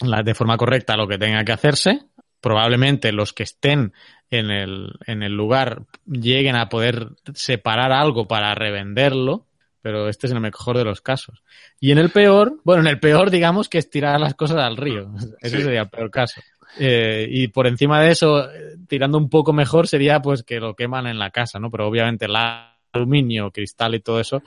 de 0.00 0.34
forma 0.34 0.56
correcta 0.56 0.96
lo 0.96 1.08
que 1.08 1.18
tenga 1.18 1.44
que 1.44 1.52
hacerse. 1.52 2.00
Probablemente 2.40 3.12
los 3.12 3.32
que 3.32 3.42
estén 3.42 3.92
en 4.30 4.50
el, 4.50 4.92
en 5.06 5.22
el 5.22 5.32
lugar 5.32 5.82
lleguen 6.06 6.56
a 6.56 6.68
poder 6.68 7.08
separar 7.34 7.92
algo 7.92 8.26
para 8.26 8.54
revenderlo, 8.54 9.46
pero 9.82 10.08
este 10.08 10.26
es 10.26 10.32
el 10.32 10.40
mejor 10.40 10.76
de 10.76 10.84
los 10.84 11.00
casos. 11.00 11.42
Y 11.78 11.92
en 11.92 11.98
el 11.98 12.10
peor, 12.10 12.60
bueno, 12.64 12.82
en 12.82 12.88
el 12.88 13.00
peor 13.00 13.30
digamos 13.30 13.68
que 13.68 13.78
es 13.78 13.90
tirar 13.90 14.20
las 14.20 14.34
cosas 14.34 14.58
al 14.58 14.76
río. 14.76 15.10
Ese 15.40 15.58
sí. 15.58 15.62
sería 15.62 15.82
el 15.82 15.88
peor 15.90 16.10
caso. 16.10 16.40
Eh, 16.78 17.26
y 17.28 17.48
por 17.48 17.66
encima 17.66 18.00
de 18.00 18.10
eso, 18.10 18.46
tirando 18.86 19.18
un 19.18 19.28
poco 19.28 19.52
mejor 19.52 19.88
sería 19.88 20.20
pues 20.20 20.42
que 20.42 20.60
lo 20.60 20.74
queman 20.74 21.06
en 21.06 21.18
la 21.18 21.30
casa, 21.30 21.58
¿no? 21.58 21.70
Pero 21.70 21.88
obviamente 21.88 22.26
el 22.26 22.36
aluminio, 22.92 23.50
cristal 23.50 23.94
y 23.94 24.00
todo 24.00 24.20
eso, 24.20 24.42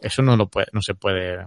eso 0.00 0.22
no 0.22 0.36
lo 0.36 0.48
puede, 0.48 0.66
no 0.72 0.82
se 0.82 0.94
puede 0.94 1.46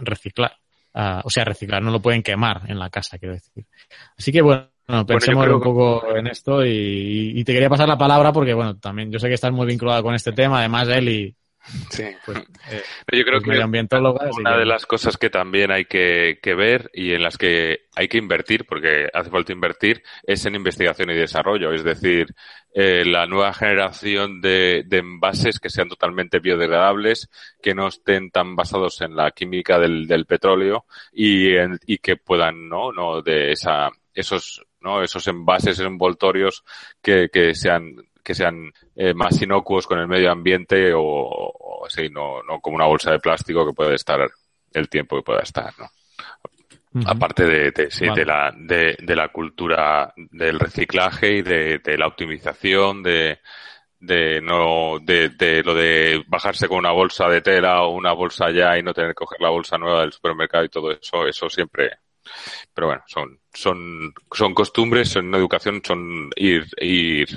reciclar. 0.00 0.52
Uh, 0.94 1.20
o 1.24 1.30
sea, 1.30 1.44
reciclar, 1.44 1.82
no 1.82 1.90
lo 1.90 2.00
pueden 2.00 2.22
quemar 2.22 2.62
en 2.68 2.78
la 2.78 2.88
casa, 2.88 3.18
quiero 3.18 3.34
decir. 3.34 3.66
Así 4.16 4.30
que 4.30 4.42
bueno, 4.42 4.68
bueno 4.86 5.04
pensemos 5.04 5.40
bueno, 5.42 5.56
un 5.56 5.62
poco 5.62 6.14
en 6.14 6.28
esto 6.28 6.64
y, 6.64 7.32
y, 7.34 7.42
te 7.42 7.52
quería 7.52 7.68
pasar 7.68 7.88
la 7.88 7.98
palabra 7.98 8.32
porque, 8.32 8.54
bueno, 8.54 8.76
también 8.76 9.10
yo 9.10 9.18
sé 9.18 9.26
que 9.26 9.34
estás 9.34 9.50
muy 9.50 9.66
vinculado 9.66 10.04
con 10.04 10.14
este 10.14 10.30
tema, 10.30 10.60
además 10.60 10.88
Eli 10.88 11.34
Sí, 11.90 12.04
pues, 12.26 12.38
eh, 12.70 12.82
yo 13.12 13.24
creo 13.24 13.40
que 13.40 13.50
una 13.50 14.56
de 14.58 14.66
las 14.66 14.84
cosas 14.84 15.16
que 15.16 15.30
también 15.30 15.70
hay 15.70 15.86
que, 15.86 16.38
que, 16.42 16.54
ver 16.54 16.90
y 16.92 17.12
en 17.12 17.22
las 17.22 17.38
que 17.38 17.86
hay 17.96 18.08
que 18.08 18.18
invertir, 18.18 18.66
porque 18.66 19.08
hace 19.12 19.30
falta 19.30 19.52
invertir, 19.52 20.02
es 20.24 20.44
en 20.44 20.56
investigación 20.56 21.10
y 21.10 21.14
desarrollo. 21.14 21.72
Es 21.72 21.82
decir, 21.82 22.34
eh, 22.74 23.04
la 23.06 23.26
nueva 23.26 23.54
generación 23.54 24.42
de, 24.42 24.82
de, 24.86 24.98
envases 24.98 25.58
que 25.58 25.70
sean 25.70 25.88
totalmente 25.88 26.38
biodegradables, 26.38 27.30
que 27.62 27.74
no 27.74 27.88
estén 27.88 28.30
tan 28.30 28.56
basados 28.56 29.00
en 29.00 29.16
la 29.16 29.30
química 29.30 29.78
del, 29.78 30.06
del 30.06 30.26
petróleo 30.26 30.84
y, 31.12 31.54
en, 31.56 31.78
y 31.86 31.98
que 31.98 32.16
puedan, 32.16 32.68
¿no? 32.68 32.92
no 32.92 33.22
de 33.22 33.52
esa, 33.52 33.90
esos, 34.12 34.66
¿no? 34.80 35.02
esos 35.02 35.26
envases 35.28 35.80
envoltorios 35.80 36.62
que, 37.00 37.30
que 37.32 37.54
sean 37.54 37.94
que 38.24 38.34
sean 38.34 38.72
eh, 38.96 39.14
más 39.14 39.40
inocuos 39.42 39.86
con 39.86 39.98
el 39.98 40.08
medio 40.08 40.32
ambiente 40.32 40.92
o, 40.94 41.02
o 41.02 41.86
así, 41.86 42.08
no, 42.08 42.42
no 42.42 42.60
como 42.60 42.76
una 42.76 42.86
bolsa 42.86 43.12
de 43.12 43.20
plástico 43.20 43.66
que 43.66 43.74
puede 43.74 43.94
estar 43.94 44.28
el 44.72 44.88
tiempo 44.88 45.16
que 45.16 45.22
pueda 45.22 45.40
estar, 45.40 45.72
¿no? 45.78 45.84
Uh 46.94 47.00
-huh. 47.00 47.10
Aparte 47.10 47.44
de, 47.44 47.70
de, 47.72 47.90
sí, 47.90 48.06
vale. 48.06 48.20
de, 48.20 48.26
la, 48.26 48.52
de, 48.56 48.96
de, 49.00 49.16
la 49.16 49.28
cultura 49.28 50.12
del 50.16 50.58
reciclaje 50.60 51.38
y 51.38 51.42
de, 51.42 51.78
de 51.78 51.98
la 51.98 52.06
optimización, 52.06 53.02
de, 53.02 53.40
de 53.98 54.40
no 54.40 54.98
de, 55.00 55.30
de, 55.30 55.62
lo 55.62 55.74
de 55.74 56.22
bajarse 56.28 56.68
con 56.68 56.78
una 56.78 56.92
bolsa 56.92 57.28
de 57.28 57.40
tela 57.40 57.82
o 57.82 57.94
una 57.94 58.12
bolsa 58.12 58.50
ya 58.50 58.78
y 58.78 58.82
no 58.82 58.94
tener 58.94 59.10
que 59.10 59.24
coger 59.24 59.40
la 59.40 59.50
bolsa 59.50 59.76
nueva 59.76 60.02
del 60.02 60.12
supermercado 60.12 60.64
y 60.64 60.68
todo 60.68 60.92
eso, 60.92 61.26
eso 61.26 61.50
siempre. 61.50 61.90
Pero 62.72 62.86
bueno, 62.86 63.02
son, 63.06 63.38
son, 63.52 64.14
son 64.32 64.54
costumbres, 64.54 65.10
son 65.10 65.34
educación, 65.34 65.82
son 65.84 66.30
ir, 66.36 66.66
ir 66.80 67.28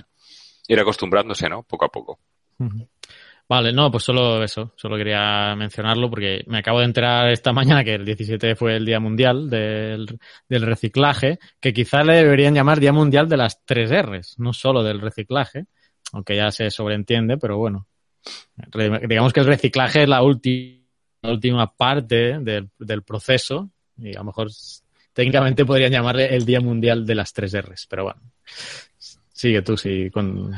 ir 0.67 0.79
acostumbrándose, 0.79 1.49
¿no? 1.49 1.63
Poco 1.63 1.85
a 1.85 1.89
poco. 1.89 2.19
Vale, 3.49 3.71
no, 3.71 3.89
pues 3.89 4.03
solo 4.03 4.43
eso, 4.43 4.73
solo 4.75 4.97
quería 4.97 5.55
mencionarlo 5.55 6.09
porque 6.09 6.43
me 6.47 6.57
acabo 6.57 6.79
de 6.79 6.85
enterar 6.85 7.29
esta 7.29 7.53
mañana 7.53 7.83
que 7.83 7.95
el 7.95 8.03
17 8.05 8.55
fue 8.55 8.75
el 8.75 8.85
Día 8.85 8.99
Mundial 8.99 9.49
del, 9.49 10.19
del 10.49 10.61
Reciclaje, 10.63 11.39
que 11.61 11.71
quizá 11.71 12.03
le 12.03 12.15
deberían 12.15 12.53
llamar 12.53 12.79
Día 12.79 12.91
Mundial 12.91 13.29
de 13.29 13.37
las 13.37 13.63
tres 13.65 13.89
R's, 13.89 14.35
no 14.37 14.51
solo 14.51 14.83
del 14.83 14.99
reciclaje, 14.99 15.65
aunque 16.11 16.35
ya 16.35 16.51
se 16.51 16.69
sobreentiende, 16.69 17.37
pero 17.37 17.57
bueno, 17.57 17.87
digamos 19.07 19.31
que 19.31 19.39
el 19.39 19.45
reciclaje 19.45 20.03
es 20.03 20.09
la, 20.09 20.21
ulti, 20.21 20.85
la 21.21 21.31
última 21.31 21.73
parte 21.73 22.39
del, 22.39 22.69
del 22.77 23.03
proceso 23.03 23.69
y 23.97 24.13
a 24.13 24.19
lo 24.19 24.25
mejor 24.25 24.49
técnicamente 25.13 25.65
podrían 25.65 25.91
llamarle 25.91 26.35
el 26.35 26.45
Día 26.45 26.59
Mundial 26.59 27.05
de 27.05 27.15
las 27.15 27.31
tres 27.31 27.55
R's, 27.57 27.87
pero 27.89 28.03
bueno. 28.03 28.21
Sigue 29.37 29.61
tú, 29.61 29.77
sí, 29.77 30.09
con... 30.09 30.51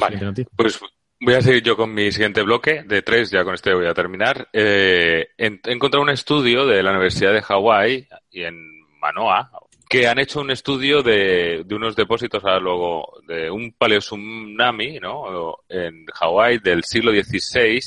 Vale, 0.00 0.18
pues 0.56 0.80
voy 1.20 1.34
a 1.34 1.40
seguir 1.40 1.62
yo 1.62 1.76
con 1.76 1.94
mi 1.94 2.10
siguiente 2.10 2.42
bloque 2.42 2.82
de 2.82 3.02
tres, 3.02 3.30
ya 3.30 3.44
con 3.44 3.54
este 3.54 3.72
voy 3.72 3.86
a 3.86 3.94
terminar. 3.94 4.48
Eh, 4.52 5.28
he 5.38 5.60
encontrado 5.66 6.02
un 6.02 6.10
estudio 6.10 6.66
de 6.66 6.82
la 6.82 6.90
Universidad 6.90 7.32
de 7.32 7.42
Hawái 7.42 8.08
y 8.32 8.42
en 8.42 8.80
Manoa 9.00 9.48
que 9.88 10.08
han 10.08 10.18
hecho 10.18 10.40
un 10.40 10.50
estudio 10.50 11.04
de, 11.04 11.62
de 11.64 11.74
unos 11.76 11.94
depósitos 11.94 12.44
a 12.44 12.58
luego 12.58 13.20
de 13.28 13.48
un 13.48 13.72
paleotsunami, 13.78 14.98
¿no? 14.98 15.58
En 15.68 16.04
Hawái 16.06 16.58
del 16.58 16.82
siglo 16.82 17.12
XVI 17.12 17.78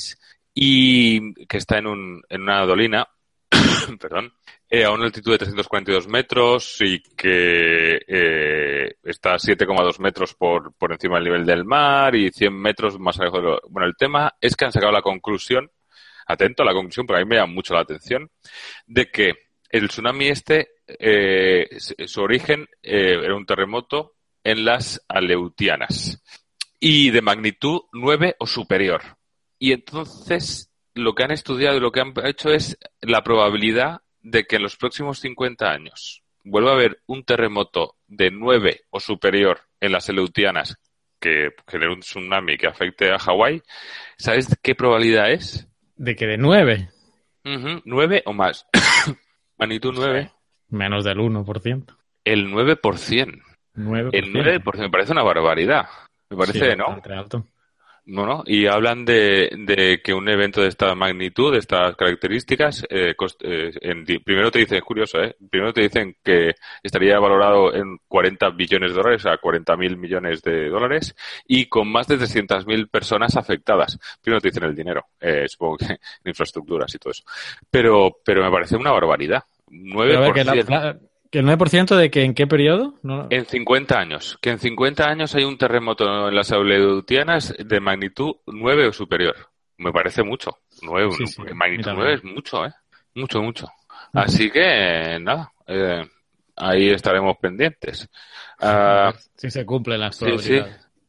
y 0.54 1.34
que 1.44 1.58
está 1.58 1.76
en, 1.76 1.86
un, 1.86 2.22
en 2.30 2.40
una 2.40 2.64
dolina, 2.64 3.06
perdón, 4.00 4.32
eh, 4.68 4.84
a 4.84 4.90
una 4.90 5.04
altitud 5.04 5.32
de 5.32 5.38
342 5.38 6.08
metros 6.08 6.76
y 6.80 7.02
que 7.02 8.00
eh, 8.06 8.94
está 9.02 9.34
a 9.34 9.38
7,2 9.38 9.98
metros 9.98 10.34
por, 10.34 10.74
por 10.74 10.92
encima 10.92 11.16
del 11.16 11.24
nivel 11.24 11.46
del 11.46 11.64
mar 11.64 12.14
y 12.14 12.30
100 12.30 12.54
metros 12.54 12.98
más 12.98 13.18
lejos 13.18 13.42
de 13.42 13.48
lo... 13.48 13.60
Bueno, 13.68 13.88
el 13.88 13.96
tema 13.96 14.34
es 14.40 14.56
que 14.56 14.64
han 14.64 14.72
sacado 14.72 14.92
la 14.92 15.02
conclusión, 15.02 15.70
atento 16.26 16.62
a 16.62 16.66
la 16.66 16.74
conclusión, 16.74 17.06
porque 17.06 17.22
a 17.22 17.24
mí 17.24 17.28
me 17.28 17.36
llama 17.36 17.52
mucho 17.52 17.74
la 17.74 17.80
atención, 17.80 18.30
de 18.86 19.10
que 19.10 19.34
el 19.70 19.88
tsunami 19.88 20.28
este, 20.28 20.68
eh, 20.86 21.68
su 21.78 22.20
origen 22.20 22.66
era 22.82 23.34
un 23.34 23.46
terremoto 23.46 24.14
en 24.42 24.64
las 24.64 25.04
Aleutianas 25.08 26.22
y 26.80 27.10
de 27.10 27.22
magnitud 27.22 27.82
9 27.92 28.36
o 28.38 28.46
superior. 28.46 29.02
Y 29.58 29.72
entonces 29.72 30.69
lo 31.00 31.14
que 31.14 31.24
han 31.24 31.30
estudiado 31.30 31.76
y 31.76 31.80
lo 31.80 31.92
que 31.92 32.00
han 32.00 32.12
hecho 32.24 32.50
es 32.50 32.78
la 33.00 33.22
probabilidad 33.22 34.02
de 34.22 34.44
que 34.44 34.56
en 34.56 34.62
los 34.62 34.76
próximos 34.76 35.18
50 35.20 35.70
años 35.70 36.22
vuelva 36.44 36.70
a 36.70 36.74
haber 36.74 37.02
un 37.06 37.24
terremoto 37.24 37.96
de 38.06 38.30
9 38.30 38.82
o 38.90 39.00
superior 39.00 39.60
en 39.80 39.92
las 39.92 40.08
Aleutianas 40.08 40.78
que 41.20 41.50
genere 41.66 41.92
un 41.92 42.00
tsunami 42.00 42.56
que 42.56 42.66
afecte 42.66 43.12
a 43.12 43.18
Hawái, 43.18 43.62
¿sabes 44.16 44.58
qué 44.62 44.74
probabilidad 44.74 45.30
es? 45.30 45.68
¿De 45.96 46.16
que 46.16 46.26
de 46.26 46.38
9? 46.38 46.88
Uh 47.44 47.48
-huh, 47.48 47.82
9 47.84 48.22
o 48.24 48.32
más. 48.32 48.66
Magnitud 49.58 49.92
9. 49.94 50.30
Menos 50.70 51.04
del 51.04 51.18
1%. 51.18 51.96
El 52.24 52.50
9%. 52.50 53.42
9%. 53.76 54.10
El 54.12 54.32
9% 54.32 54.78
me 54.78 54.90
parece 54.90 55.12
una 55.12 55.22
barbaridad. 55.22 55.86
Me 56.30 56.36
parece, 56.36 56.70
sí, 56.70 56.76
¿no? 56.76 57.00
Alto. 57.16 57.44
Bueno, 58.12 58.42
y 58.44 58.66
hablan 58.66 59.04
de, 59.04 59.50
de, 59.56 60.00
que 60.02 60.12
un 60.12 60.28
evento 60.28 60.60
de 60.60 60.68
esta 60.68 60.94
magnitud, 60.96 61.52
de 61.52 61.58
estas 61.58 61.94
características, 61.94 62.84
eh, 62.90 63.14
eh 63.42 63.70
en, 63.80 64.04
primero 64.04 64.50
te 64.50 64.58
dicen, 64.58 64.78
es 64.78 64.82
curioso, 64.82 65.22
¿eh? 65.22 65.36
primero 65.48 65.72
te 65.72 65.82
dicen 65.82 66.16
que 66.24 66.54
estaría 66.82 67.18
valorado 67.20 67.72
en 67.72 67.98
40 68.08 68.50
billones 68.50 68.90
de 68.90 68.96
dólares, 68.96 69.24
o 69.24 69.28
sea, 69.28 69.38
40 69.38 69.76
mil 69.76 69.96
millones 69.96 70.42
de 70.42 70.68
dólares, 70.68 71.14
y 71.46 71.66
con 71.66 71.90
más 71.90 72.08
de 72.08 72.18
300 72.18 72.66
mil 72.66 72.88
personas 72.88 73.36
afectadas. 73.36 73.98
Primero 74.20 74.40
te 74.40 74.48
dicen 74.48 74.64
el 74.64 74.74
dinero, 74.74 75.06
eh, 75.20 75.46
supongo 75.48 75.76
que 75.78 75.96
infraestructuras 76.24 76.92
y 76.94 76.98
todo 76.98 77.12
eso. 77.12 77.22
Pero, 77.70 78.18
pero 78.24 78.42
me 78.42 78.50
parece 78.50 78.76
una 78.76 78.90
barbaridad. 78.90 79.44
9%. 79.70 81.09
¿Que 81.30 81.38
el 81.38 81.46
9% 81.46 81.96
de 81.96 82.10
que 82.10 82.24
en 82.24 82.34
qué 82.34 82.46
periodo? 82.46 82.94
En 83.30 83.46
50 83.46 83.98
años. 83.98 84.38
Que 84.40 84.50
en 84.50 84.58
50 84.58 85.08
años 85.08 85.34
hay 85.34 85.44
un 85.44 85.56
terremoto 85.56 86.28
en 86.28 86.34
las 86.34 86.50
Aleutianas 86.50 87.54
de 87.56 87.80
magnitud 87.80 88.36
9 88.46 88.88
o 88.88 88.92
superior. 88.92 89.36
Me 89.78 89.92
parece 89.92 90.24
mucho. 90.24 90.58
9, 90.82 91.10
magnitud 91.54 91.92
9 91.94 92.14
es 92.14 92.24
mucho, 92.24 92.66
¿eh? 92.66 92.72
Mucho, 93.14 93.42
mucho. 93.42 93.68
Así 94.12 94.50
que, 94.50 95.18
nada, 95.20 95.52
eh, 95.66 96.04
ahí 96.56 96.90
estaremos 96.90 97.36
pendientes. 97.38 98.08
Uh, 98.60 99.12
si 99.36 99.50
se 99.50 99.64
cumple 99.64 99.96
la 99.98 100.10
sí, 100.10 100.36
sí. 100.38 100.60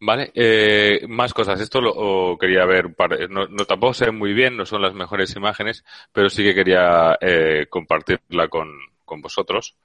Vale, 0.04 0.32
eh, 0.34 1.06
más 1.08 1.34
cosas. 1.34 1.60
Esto 1.62 1.80
lo 1.80 2.38
quería 2.40 2.66
ver. 2.66 2.96
No, 3.30 3.46
no, 3.48 3.66
tampoco 3.66 3.94
sé 3.94 4.12
muy 4.12 4.34
bien, 4.34 4.58
no 4.58 4.66
son 4.66 4.82
las 4.82 4.96
mejores 4.96 5.36
imágenes, 5.36 5.84
pero 6.12 6.28
sí 6.30 6.44
que 6.44 6.56
quería 6.56 7.18
eh, 7.22 7.68
compartirla 7.70 8.48
con, 8.48 8.72
con 9.06 9.22
vosotros, 9.22 9.76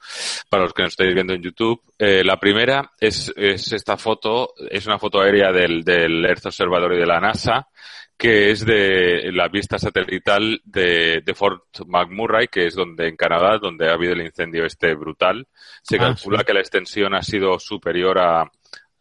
para 0.48 0.64
los 0.64 0.72
que 0.72 0.82
nos 0.82 0.92
estáis 0.92 1.14
viendo 1.14 1.34
en 1.34 1.42
YouTube. 1.42 1.82
Eh, 1.98 2.22
la 2.24 2.38
primera 2.38 2.92
es, 2.98 3.32
es, 3.36 3.72
esta 3.72 3.96
foto, 3.96 4.54
es 4.70 4.86
una 4.86 4.98
foto 4.98 5.20
aérea 5.20 5.52
del, 5.52 5.82
del 5.82 6.24
Earth 6.24 6.46
Observatory 6.46 6.98
de 6.98 7.06
la 7.06 7.20
NASA, 7.20 7.68
que 8.16 8.50
es 8.50 8.64
de 8.64 9.30
la 9.32 9.48
vista 9.48 9.78
satelital 9.78 10.60
de, 10.64 11.22
de, 11.24 11.34
Fort 11.34 11.64
McMurray, 11.86 12.48
que 12.48 12.66
es 12.66 12.74
donde 12.74 13.08
en 13.08 13.16
Canadá, 13.16 13.58
donde 13.58 13.90
ha 13.90 13.92
habido 13.92 14.14
el 14.14 14.22
incendio 14.22 14.64
este 14.64 14.94
brutal. 14.94 15.46
Se 15.82 15.96
ah, 15.96 16.00
calcula 16.00 16.44
que 16.44 16.54
la 16.54 16.60
extensión 16.60 17.14
ha 17.14 17.22
sido 17.22 17.58
superior 17.58 18.18
a, 18.18 18.50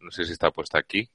no 0.00 0.10
sé 0.10 0.24
si 0.24 0.32
está 0.32 0.50
puesta 0.50 0.78
aquí. 0.78 1.08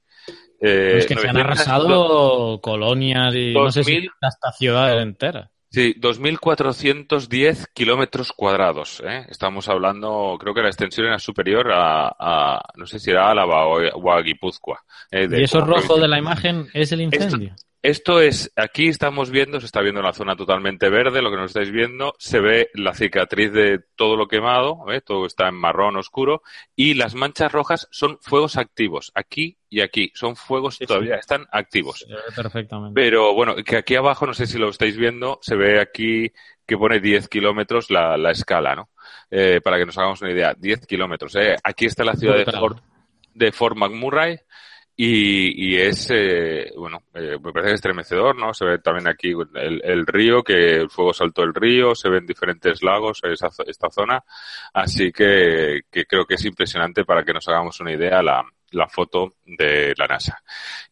Eh, 0.60 0.98
es 0.98 1.06
que 1.06 1.16
se 1.16 1.28
han 1.28 1.36
arrasado 1.36 2.60
colonias 2.62 3.34
y 3.34 3.52
no 3.54 3.70
sé 3.70 3.84
si 3.84 4.08
hasta 4.20 4.52
ciudades 4.52 5.02
enteras. 5.02 5.51
Sí, 5.72 5.94
2.410 5.98 7.68
kilómetros 7.72 8.32
cuadrados. 8.32 9.02
¿eh? 9.06 9.24
Estamos 9.30 9.68
hablando, 9.70 10.36
creo 10.38 10.52
que 10.52 10.60
la 10.60 10.68
extensión 10.68 11.06
era 11.06 11.18
superior 11.18 11.70
a, 11.72 12.60
no 12.76 12.86
sé 12.86 12.98
si 12.98 13.10
era 13.10 13.30
Álava 13.30 13.66
o, 13.66 14.12
a 14.12 14.20
Guipúzcoa. 14.20 14.84
¿eh? 15.10 15.26
¿Y 15.30 15.44
eso 15.44 15.62
rojo 15.62 15.98
de 15.98 16.08
la 16.08 16.18
imagen 16.18 16.68
es 16.74 16.92
el 16.92 17.00
incendio? 17.00 17.54
Esto 17.56 17.71
es, 17.82 18.52
aquí 18.54 18.88
estamos 18.88 19.30
viendo, 19.30 19.58
se 19.58 19.66
está 19.66 19.80
viendo 19.80 20.02
la 20.02 20.12
zona 20.12 20.36
totalmente 20.36 20.88
verde, 20.88 21.20
lo 21.20 21.30
que 21.30 21.36
nos 21.36 21.50
estáis 21.50 21.70
viendo, 21.72 22.14
se 22.18 22.40
ve 22.40 22.70
la 22.74 22.94
cicatriz 22.94 23.52
de 23.52 23.80
todo 23.96 24.16
lo 24.16 24.28
quemado, 24.28 24.84
¿eh? 24.90 25.00
todo 25.00 25.26
está 25.26 25.48
en 25.48 25.56
marrón 25.56 25.96
oscuro, 25.96 26.42
y 26.76 26.94
las 26.94 27.14
manchas 27.14 27.50
rojas 27.50 27.88
son 27.90 28.18
fuegos 28.20 28.56
activos, 28.56 29.10
aquí 29.14 29.58
y 29.68 29.80
aquí, 29.80 30.12
son 30.14 30.36
fuegos 30.36 30.78
todavía, 30.78 31.16
están 31.16 31.46
activos. 31.50 32.06
perfectamente. 32.36 32.94
Pero 32.94 33.34
bueno, 33.34 33.56
que 33.56 33.76
aquí 33.76 33.96
abajo, 33.96 34.26
no 34.26 34.34
sé 34.34 34.46
si 34.46 34.58
lo 34.58 34.68
estáis 34.68 34.96
viendo, 34.96 35.38
se 35.42 35.56
ve 35.56 35.80
aquí 35.80 36.30
que 36.66 36.76
pone 36.76 37.00
10 37.00 37.28
kilómetros 37.28 37.90
la, 37.90 38.16
la 38.16 38.30
escala, 38.30 38.76
¿no? 38.76 38.90
Eh, 39.30 39.60
para 39.62 39.78
que 39.78 39.86
nos 39.86 39.98
hagamos 39.98 40.20
una 40.22 40.30
idea, 40.30 40.54
10 40.56 40.86
kilómetros. 40.86 41.34
¿eh? 41.36 41.56
Aquí 41.62 41.86
está 41.86 42.04
la 42.04 42.14
ciudad 42.14 42.36
de 42.36 42.44
Fort, 42.44 42.78
de 43.34 43.50
Fort 43.50 43.76
McMurray, 43.76 44.38
y, 44.96 45.70
y 45.70 45.76
es, 45.76 46.10
eh, 46.10 46.70
bueno, 46.76 46.98
eh, 47.14 47.38
me 47.42 47.52
parece 47.52 47.74
estremecedor, 47.74 48.36
¿no? 48.36 48.52
Se 48.52 48.64
ve 48.64 48.78
también 48.78 49.08
aquí 49.08 49.30
el, 49.30 49.80
el, 49.82 50.06
río, 50.06 50.42
que 50.42 50.76
el 50.76 50.90
fuego 50.90 51.12
saltó 51.12 51.42
el 51.42 51.54
río, 51.54 51.94
se 51.94 52.10
ven 52.10 52.26
diferentes 52.26 52.82
lagos 52.82 53.20
en 53.22 53.32
esa, 53.32 53.48
esta 53.66 53.90
zona. 53.90 54.22
Así 54.74 55.10
que, 55.10 55.80
que 55.90 56.04
creo 56.04 56.26
que 56.26 56.34
es 56.34 56.44
impresionante 56.44 57.04
para 57.04 57.24
que 57.24 57.32
nos 57.32 57.48
hagamos 57.48 57.80
una 57.80 57.92
idea 57.92 58.22
la, 58.22 58.44
la 58.72 58.88
foto 58.88 59.34
de 59.46 59.94
la 59.96 60.06
NASA. 60.06 60.42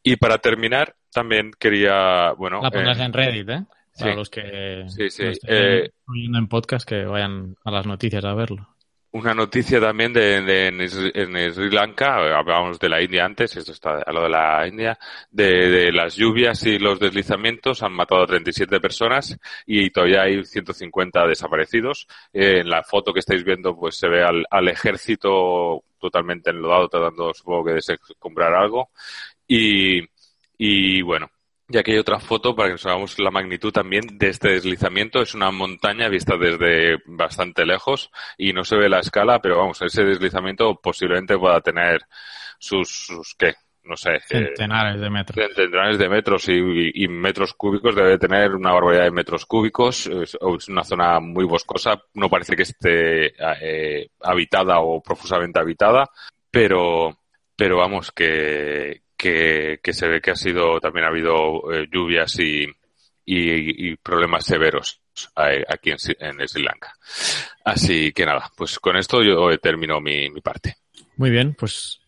Y 0.03 0.17
para 0.17 0.39
terminar, 0.39 0.95
también 1.13 1.51
quería, 1.59 2.33
bueno... 2.33 2.61
La 2.63 2.71
pondrás 2.71 2.99
eh, 2.99 3.05
en 3.05 3.13
Reddit, 3.13 3.49
¿eh? 3.51 3.65
Para 3.99 4.15
los 4.15 4.31
que 4.31 4.85
sí, 4.89 5.11
sí. 5.11 5.25
Eh, 5.47 5.91
en 6.09 6.49
podcast 6.49 6.89
que 6.89 7.05
vayan 7.05 7.57
a 7.65 7.71
las 7.71 7.87
noticias 7.87 8.25
a 8.25 8.33
verlo. 8.33 8.70
Una 9.13 9.35
noticia 9.35 9.81
también 9.81 10.13
de, 10.13 10.37
en, 10.69 11.53
Sri 11.53 11.71
Lanka, 11.71 12.15
hablábamos 12.39 12.79
de 12.79 12.89
la 12.89 13.03
India 13.03 13.25
antes, 13.25 13.57
esto 13.57 13.73
está 13.73 14.03
a 14.07 14.13
lo 14.13 14.23
de 14.23 14.29
la 14.29 14.65
India, 14.69 14.97
de, 15.33 15.91
las 15.91 16.15
lluvias 16.15 16.65
y 16.65 16.79
los 16.79 17.01
deslizamientos 17.01 17.83
han 17.83 17.93
matado 17.93 18.23
a 18.23 18.27
37 18.29 18.79
personas 18.79 19.37
y 19.67 19.91
todavía 19.91 20.23
hay 20.23 20.45
150 20.45 21.27
desaparecidos. 21.27 22.07
Eh, 22.33 22.61
en 22.61 22.71
la 22.71 22.85
foto 22.85 23.13
que 23.13 23.19
estáis 23.19 23.43
viendo 23.43 23.77
pues 23.77 23.97
se 23.97 24.09
ve 24.09 24.23
al, 24.23 24.45
al 24.49 24.69
ejército 24.69 25.83
totalmente 25.99 26.51
enlodado 26.51 26.89
tratando 26.89 27.35
supongo 27.35 27.65
que 27.65 27.73
de 27.73 27.99
comprar 28.19 28.55
algo 28.55 28.91
y, 29.49 30.03
y 30.57 31.03
bueno, 31.03 31.31
y 31.73 31.79
aquí 31.79 31.93
hay 31.93 31.99
otra 31.99 32.19
foto 32.19 32.55
para 32.55 32.69
que 32.69 32.75
nos 32.75 32.87
hagamos 32.87 33.19
la 33.19 33.31
magnitud 33.31 33.73
también 33.73 34.19
de 34.19 34.29
este 34.29 34.51
deslizamiento. 34.51 35.23
Es 35.23 35.35
una 35.35 35.51
montaña 35.51 36.09
vista 36.09 36.37
desde 36.37 36.99
bastante 37.07 37.65
lejos 37.65 38.11
y 38.37 38.53
no 38.53 38.65
se 38.65 38.77
ve 38.77 38.89
la 38.89 38.99
escala, 38.99 39.41
pero 39.41 39.59
vamos, 39.59 39.81
ese 39.83 40.03
deslizamiento 40.05 40.81
posiblemente 40.83 41.39
pueda 41.39 41.61
tener 41.61 42.03
sus, 42.59 42.89
sus 43.07 43.35
¿qué? 43.37 43.55
No 43.85 43.97
sé. 43.97 44.17
Eh, 44.17 44.21
centenares 44.27 45.01
de 45.01 45.11
metros. 45.11 45.47
Centenares 45.55 45.99
de 45.99 46.09
metros 46.09 46.49
y, 46.49 47.09
metros 47.09 47.55
cúbicos. 47.55 47.95
Debe 47.95 48.19
tener 48.19 48.55
una 48.55 48.73
barbaridad 48.73 49.05
de 49.05 49.11
metros 49.11 49.47
cúbicos. 49.47 50.07
Es, 50.07 50.37
una 50.69 50.85
zona 50.85 51.19
muy 51.21 51.45
boscosa. 51.45 52.01
No 52.15 52.29
parece 52.29 52.57
que 52.57 52.63
esté 52.63 53.33
eh, 53.63 54.11
habitada 54.21 54.81
o 54.81 55.03
profusamente 55.03 55.59
habitada, 55.59 56.09
pero, 56.51 57.19
pero 57.57 57.79
vamos, 57.79 58.13
que, 58.13 59.03
que, 59.21 59.93
se 59.93 60.09
ve 60.09 60.21
que 60.21 60.31
ha 60.31 60.37
sido, 60.37 60.81
también 60.81 61.05
ha 61.05 61.09
habido 61.09 61.73
eh, 61.73 61.87
lluvias 61.93 62.39
y, 62.39 62.67
y, 63.27 63.97
problemas 63.97 64.45
severos 64.45 65.01
aquí 65.37 65.91
en, 65.91 66.49
Sri 66.49 66.63
Lanka. 66.63 66.95
Así 67.65 68.13
que 68.13 68.25
nada, 68.25 68.51
pues 68.57 68.79
con 68.79 68.97
esto 68.97 69.23
yo 69.23 69.57
termino 69.59 70.01
mi, 70.01 70.31
mi 70.31 70.41
parte. 70.41 70.77
Muy 71.17 71.31
bien, 71.31 71.55
pues 71.55 72.01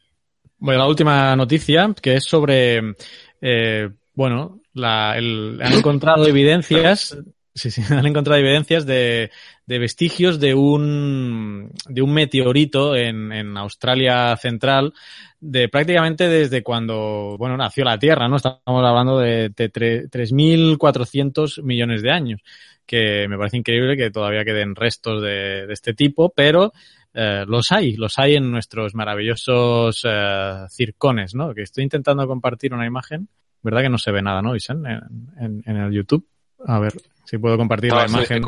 bueno, 0.59 0.81
la 0.81 0.89
última 0.89 1.37
noticia 1.37 1.95
que 2.01 2.15
es 2.15 2.25
sobre, 2.25 2.95
eh, 3.41 3.91
bueno, 4.15 4.61
la, 4.73 5.17
el, 5.19 5.61
han 5.63 5.75
encontrado 5.75 6.27
evidencias 6.27 7.17
Sí, 7.55 7.71
sí, 7.71 7.83
han 7.91 8.07
encontrado 8.07 8.41
evidencias 8.41 8.87
de, 8.87 9.31
de 9.67 9.79
vestigios 9.79 10.41
de 10.41 10.55
un, 10.55 11.71
de 11.87 12.03
un 12.03 12.13
meteorito 12.13 12.97
en, 12.97 13.31
en, 13.33 13.57
Australia 13.57 14.37
Central, 14.37 14.95
de 15.43 15.69
prácticamente 15.69 16.29
desde 16.29 16.63
cuando, 16.63 17.37
bueno, 17.37 17.57
nació 17.57 17.85
la 17.85 17.99
Tierra, 17.99 18.29
¿no? 18.29 18.37
Estamos 18.37 18.61
hablando 18.67 19.19
de, 19.19 19.49
de 19.49 19.73
3.400 19.73 21.63
millones 21.65 22.01
de 22.03 22.13
años, 22.13 22.41
que 22.87 23.27
me 23.29 23.37
parece 23.37 23.57
increíble 23.57 23.97
que 23.97 24.13
todavía 24.13 24.45
queden 24.45 24.77
restos 24.77 25.21
de, 25.21 25.67
de 25.67 25.73
este 25.73 25.95
tipo, 25.95 26.33
pero 26.35 26.73
eh, 27.13 27.45
los 27.47 27.73
hay, 27.73 27.97
los 27.97 28.21
hay 28.21 28.37
en 28.37 28.53
nuestros 28.53 28.95
maravillosos 28.95 30.03
eh, 30.05 30.65
circones, 30.71 31.35
¿no? 31.35 31.53
Que 31.53 31.63
estoy 31.63 31.83
intentando 31.83 32.25
compartir 32.29 32.73
una 32.73 32.87
imagen, 32.87 33.29
¿verdad 33.63 33.83
que 33.83 33.89
no 33.89 33.99
se 33.99 34.13
ve 34.13 34.23
nada, 34.23 34.43
¿no, 34.43 34.55
Isen? 34.55 34.87
En, 34.87 35.01
en, 35.41 35.63
en 35.67 35.77
el 35.77 35.93
YouTube. 35.93 36.25
A 36.65 36.79
ver, 36.79 36.93
si 37.25 37.39
puedo 37.39 37.59
compartir 37.59 37.93
la 37.93 38.07
imagen. 38.07 38.45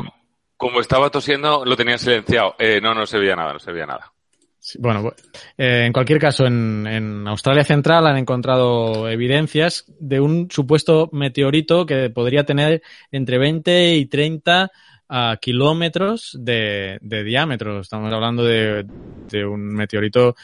como, 0.55 0.79
estaba 0.79 1.09
tosiendo, 1.09 1.65
lo 1.65 1.75
tenía 1.75 1.97
silenciado. 1.97 2.55
Eh, 2.57 2.79
no, 2.81 2.93
no 2.93 3.05
se 3.05 3.19
veía 3.19 3.35
nada, 3.35 3.51
no 3.51 3.59
se 3.59 3.73
veía 3.73 3.85
nada. 3.85 4.13
Bueno, 4.79 5.13
eh, 5.57 5.83
en 5.85 5.93
cualquier 5.93 6.19
caso, 6.19 6.45
en, 6.45 7.27
Australia 7.27 7.63
Central 7.63 8.07
han 8.07 8.17
encontrado 8.17 9.09
evidencias 9.09 9.85
de 9.99 10.19
un 10.19 10.49
supuesto 10.49 11.09
meteorito 11.11 11.85
que 11.85 12.09
podría 12.09 12.45
tener 12.45 12.81
entre 13.11 13.37
20 13.37 13.95
y 13.95 14.05
30 14.05 14.71
uh, 15.09 15.15
kilómetros 15.39 16.37
de, 16.39 16.99
diámetro. 17.01 17.81
Estamos 17.81 18.11
hablando 18.13 18.43
de, 18.43 18.85
de 19.29 19.45
un 19.45 19.73
meteorito 19.73 20.35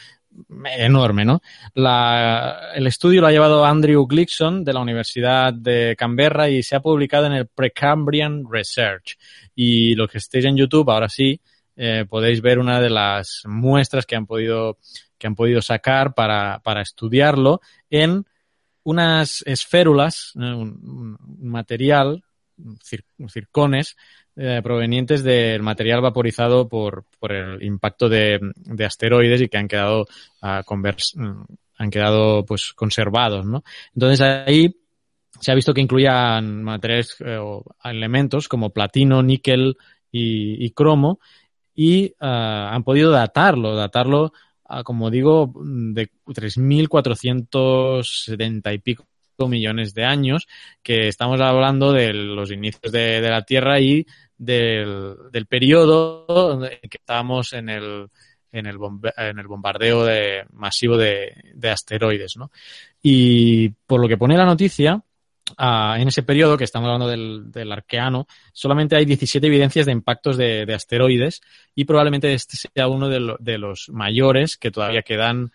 enorme, 0.78 1.24
¿no? 1.24 1.42
La, 1.74 2.72
el 2.74 2.86
estudio 2.86 3.20
lo 3.20 3.26
ha 3.26 3.32
llevado 3.32 3.64
Andrew 3.64 4.06
Glickson 4.06 4.64
de 4.64 4.72
la 4.72 4.80
Universidad 4.80 5.52
de 5.52 5.94
Canberra 5.96 6.48
y 6.48 6.62
se 6.62 6.76
ha 6.76 6.80
publicado 6.80 7.26
en 7.26 7.32
el 7.32 7.46
Precambrian 7.46 8.44
Research. 8.50 9.18
Y 9.54 9.94
los 9.94 10.10
que 10.10 10.18
estéis 10.18 10.44
en 10.46 10.56
YouTube, 10.56 10.90
ahora 10.90 11.08
sí, 11.08 11.40
eh, 11.76 12.04
podéis 12.08 12.42
ver 12.42 12.58
una 12.58 12.80
de 12.80 12.90
las 12.90 13.42
muestras 13.46 14.04
que 14.06 14.16
han 14.16 14.26
podido, 14.26 14.78
que 15.18 15.26
han 15.26 15.34
podido 15.34 15.62
sacar 15.62 16.14
para, 16.14 16.60
para 16.60 16.82
estudiarlo 16.82 17.60
en 17.90 18.26
unas 18.84 19.42
esférulas, 19.46 20.32
un, 20.34 21.16
material, 21.40 22.24
cir, 22.82 23.04
circones, 23.28 23.96
eh, 24.36 24.60
provenientes 24.62 25.22
del 25.22 25.62
material 25.62 26.00
vaporizado 26.00 26.68
por, 26.68 27.04
por 27.18 27.32
el 27.32 27.62
impacto 27.62 28.08
de, 28.08 28.40
de, 28.56 28.84
asteroides 28.84 29.42
y 29.42 29.48
que 29.48 29.58
han 29.58 29.68
quedado, 29.68 30.06
convers, 30.64 31.14
han 31.76 31.90
quedado 31.90 32.44
pues 32.44 32.72
conservados, 32.72 33.46
¿no? 33.46 33.62
Entonces 33.94 34.20
ahí 34.20 34.74
se 35.40 35.52
ha 35.52 35.54
visto 35.54 35.74
que 35.74 35.80
incluían 35.80 36.62
materiales 36.62 37.16
eh, 37.20 37.36
o 37.36 37.64
elementos 37.84 38.48
como 38.48 38.70
platino, 38.70 39.22
níquel 39.22 39.76
y 40.14 40.70
cromo 40.72 41.20
y 41.74 42.14
ah, 42.20 42.70
han 42.72 42.84
podido 42.84 43.10
datarlo, 43.10 43.74
datarlo, 43.74 44.32
a, 44.64 44.84
como 44.84 45.10
digo, 45.10 45.52
de 45.56 46.08
3.470 46.26 48.74
y 48.74 48.78
pico 48.78 49.04
millones 49.48 49.94
de 49.94 50.04
años, 50.04 50.46
que 50.82 51.08
estamos 51.08 51.40
hablando 51.40 51.92
de 51.92 52.12
los 52.12 52.50
inicios 52.50 52.92
de, 52.92 53.20
de 53.20 53.30
la 53.30 53.42
Tierra 53.42 53.80
y 53.80 54.06
del, 54.36 55.16
del 55.30 55.46
periodo 55.46 56.64
en 56.64 56.88
que 56.88 56.98
estábamos 56.98 57.52
en 57.52 57.68
el, 57.68 58.08
en 58.50 58.66
el, 58.66 58.76
en 59.16 59.38
el 59.38 59.46
bombardeo 59.46 60.04
de, 60.04 60.44
masivo 60.52 60.96
de, 60.96 61.32
de 61.54 61.70
asteroides. 61.70 62.36
¿no? 62.36 62.50
Y 63.02 63.68
por 63.86 64.00
lo 64.00 64.08
que 64.08 64.18
pone 64.18 64.36
la 64.36 64.44
noticia, 64.44 65.02
En 65.58 66.08
ese 66.08 66.22
periodo 66.22 66.56
que 66.56 66.64
estamos 66.64 66.88
hablando 66.88 67.08
del, 67.08 67.72
arqueano, 67.72 68.26
solamente 68.52 68.96
hay 68.96 69.04
17 69.04 69.46
evidencias 69.46 69.86
de 69.86 69.92
impactos 69.92 70.36
de, 70.36 70.66
de 70.66 70.74
asteroides 70.74 71.40
y 71.74 71.84
probablemente 71.84 72.32
este 72.32 72.56
sea 72.56 72.88
uno 72.88 73.08
de, 73.08 73.20
lo, 73.20 73.36
de 73.38 73.58
los 73.58 73.88
mayores 73.90 74.56
que 74.56 74.70
todavía 74.70 75.02
quedan, 75.02 75.52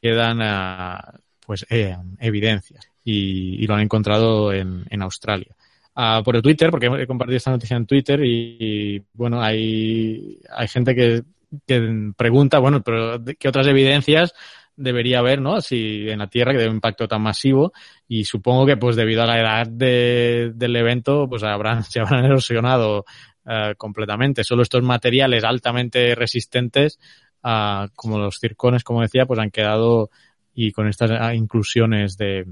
quedan 0.00 0.40
uh, 0.40 1.18
pues, 1.46 1.66
eh, 1.70 1.96
evidencias 2.18 2.90
y, 3.04 3.66
lo 3.66 3.74
han 3.74 3.80
encontrado 3.80 4.52
en, 4.52 5.02
Australia. 5.02 5.54
Uh, 5.96 6.22
por 6.22 6.36
el 6.36 6.42
Twitter, 6.42 6.70
porque 6.70 6.86
he 6.86 7.06
compartido 7.06 7.36
esta 7.36 7.50
noticia 7.50 7.76
en 7.76 7.86
Twitter 7.86 8.20
y, 8.24 9.02
bueno, 9.12 9.42
hay, 9.42 10.38
hay 10.54 10.68
gente 10.68 10.94
que, 10.94 11.22
que 11.66 12.12
pregunta, 12.16 12.58
bueno, 12.58 12.82
pero 12.82 13.22
¿qué 13.38 13.48
otras 13.48 13.66
evidencias 13.66 14.32
debería 14.80 15.18
haber, 15.18 15.40
¿no? 15.40 15.60
Si 15.60 16.08
en 16.08 16.18
la 16.18 16.28
Tierra 16.28 16.52
que 16.52 16.58
de 16.58 16.68
un 16.68 16.76
impacto 16.76 17.06
tan 17.06 17.22
masivo 17.22 17.72
y 18.08 18.24
supongo 18.24 18.66
que 18.66 18.76
pues 18.76 18.96
debido 18.96 19.22
a 19.22 19.26
la 19.26 19.40
edad 19.40 19.66
de, 19.66 20.52
del 20.54 20.76
evento 20.76 21.28
pues 21.28 21.42
habrán 21.42 21.84
se 21.90 22.00
habrán 22.00 22.24
erosionado 22.24 23.04
uh, 23.44 23.74
completamente. 23.76 24.44
Solo 24.44 24.62
estos 24.62 24.82
materiales 24.82 25.44
altamente 25.44 26.14
resistentes 26.14 26.98
uh, 27.44 27.88
como 27.94 28.18
los 28.18 28.38
circones, 28.38 28.82
como 28.82 29.02
decía, 29.02 29.26
pues 29.26 29.38
han 29.38 29.50
quedado 29.50 30.10
y 30.54 30.72
con 30.72 30.88
estas 30.88 31.34
inclusiones 31.34 32.16
de, 32.16 32.46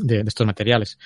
de, 0.00 0.22
de 0.22 0.28
estos 0.28 0.46
materiales. 0.46 0.98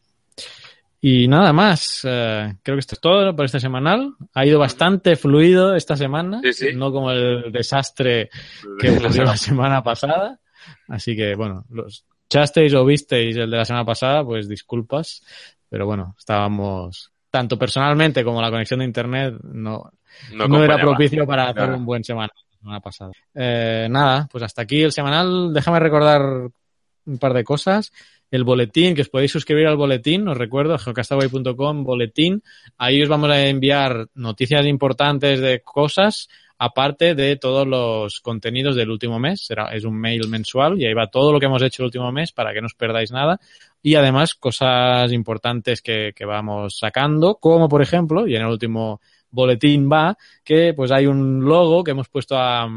Y 1.06 1.28
nada 1.28 1.52
más, 1.52 2.00
eh, 2.06 2.56
creo 2.64 2.78
que 2.78 2.80
esto 2.80 2.96
es 2.96 3.02
todo 3.02 3.36
por 3.36 3.44
este 3.44 3.60
semanal. 3.60 4.14
Ha 4.34 4.46
ido 4.46 4.58
bastante 4.58 5.18
fluido 5.18 5.76
esta 5.76 5.98
semana, 5.98 6.40
Sí, 6.42 6.54
sí. 6.54 6.68
no 6.74 6.94
como 6.94 7.12
el 7.12 7.52
desastre 7.52 8.30
que 8.80 8.92
ocurrió 8.92 9.26
la 9.26 9.36
semana 9.36 9.84
pasada. 9.84 10.40
Así 10.88 11.14
que, 11.14 11.36
bueno, 11.36 11.66
los 11.70 12.06
chasteis 12.30 12.74
o 12.74 12.86
visteis 12.86 13.36
el 13.36 13.52
de 13.52 13.58
la 13.58 13.66
semana 13.66 13.84
pasada, 13.84 14.24
pues 14.24 14.48
disculpas. 14.48 15.22
Pero 15.68 15.86
bueno, 15.86 16.16
estábamos, 16.18 17.12
tanto 17.30 17.60
personalmente 17.60 18.24
como 18.24 18.42
la 18.42 18.50
conexión 18.50 18.80
de 18.80 18.86
internet, 18.86 19.34
no, 19.44 19.92
No, 20.34 20.48
no 20.48 20.64
era 20.64 20.78
propicio 20.78 21.28
para 21.28 21.44
hacer 21.50 21.56
Claro. 21.56 21.76
un 21.80 21.86
buen 21.86 22.06
semana, 22.06 22.32
la 22.34 22.58
semana 22.60 22.80
pasada. 22.80 23.12
Eh, 23.36 23.88
nada, 23.90 24.30
pues 24.32 24.42
hasta 24.46 24.62
aquí 24.62 24.82
el 24.84 24.94
semanal. 24.94 25.52
Déjame 25.54 25.82
recordar 25.82 26.22
un 27.06 27.18
par 27.20 27.34
de 27.34 27.44
cosas. 27.44 27.92
El 28.34 28.46
boletín, 28.46 28.96
que 28.96 29.04
os 29.04 29.10
podéis 29.10 29.32
suscribir 29.32 29.68
al 29.68 29.78
boletín, 29.78 30.28
os 30.28 30.36
recuerdo, 30.36 30.80
geocastaway.com, 30.80 31.84
boletín. 31.84 32.42
Ahí 32.80 33.00
os 33.04 33.08
vamos 33.08 33.30
a 33.30 33.46
enviar 33.46 34.08
noticias 34.16 34.66
importantes 34.66 35.40
de 35.40 35.62
cosas, 35.62 36.30
aparte 36.58 37.14
de 37.14 37.36
todos 37.36 37.68
los 37.68 38.22
contenidos 38.22 38.76
del 38.76 38.90
último 38.90 39.20
mes. 39.20 39.50
Es 39.72 39.86
un 39.86 40.00
mail 40.00 40.28
mensual 40.30 40.82
y 40.82 40.88
ahí 40.88 40.96
va 40.96 41.12
todo 41.12 41.32
lo 41.32 41.40
que 41.40 41.46
hemos 41.46 41.62
hecho 41.62 41.84
el 41.84 41.90
último 41.90 42.12
mes 42.12 42.32
para 42.32 42.54
que 42.54 42.62
no 42.62 42.66
os 42.66 42.74
perdáis 42.74 43.12
nada. 43.12 43.40
Y 43.84 43.94
además 43.94 44.34
cosas 44.34 45.12
importantes 45.12 45.84
que, 45.84 46.12
que 46.16 46.26
vamos 46.26 46.80
sacando, 46.80 47.36
como 47.36 47.70
por 47.70 47.84
ejemplo, 47.84 48.28
y 48.28 48.36
en 48.36 48.42
el 48.42 48.48
último 48.48 49.00
boletín 49.30 49.88
va, 49.88 50.18
que 50.44 50.74
pues 50.74 50.92
hay 50.92 51.06
un 51.06 51.46
logo 51.46 51.84
que 51.84 51.92
hemos 51.92 52.10
puesto 52.10 52.36
a, 52.36 52.68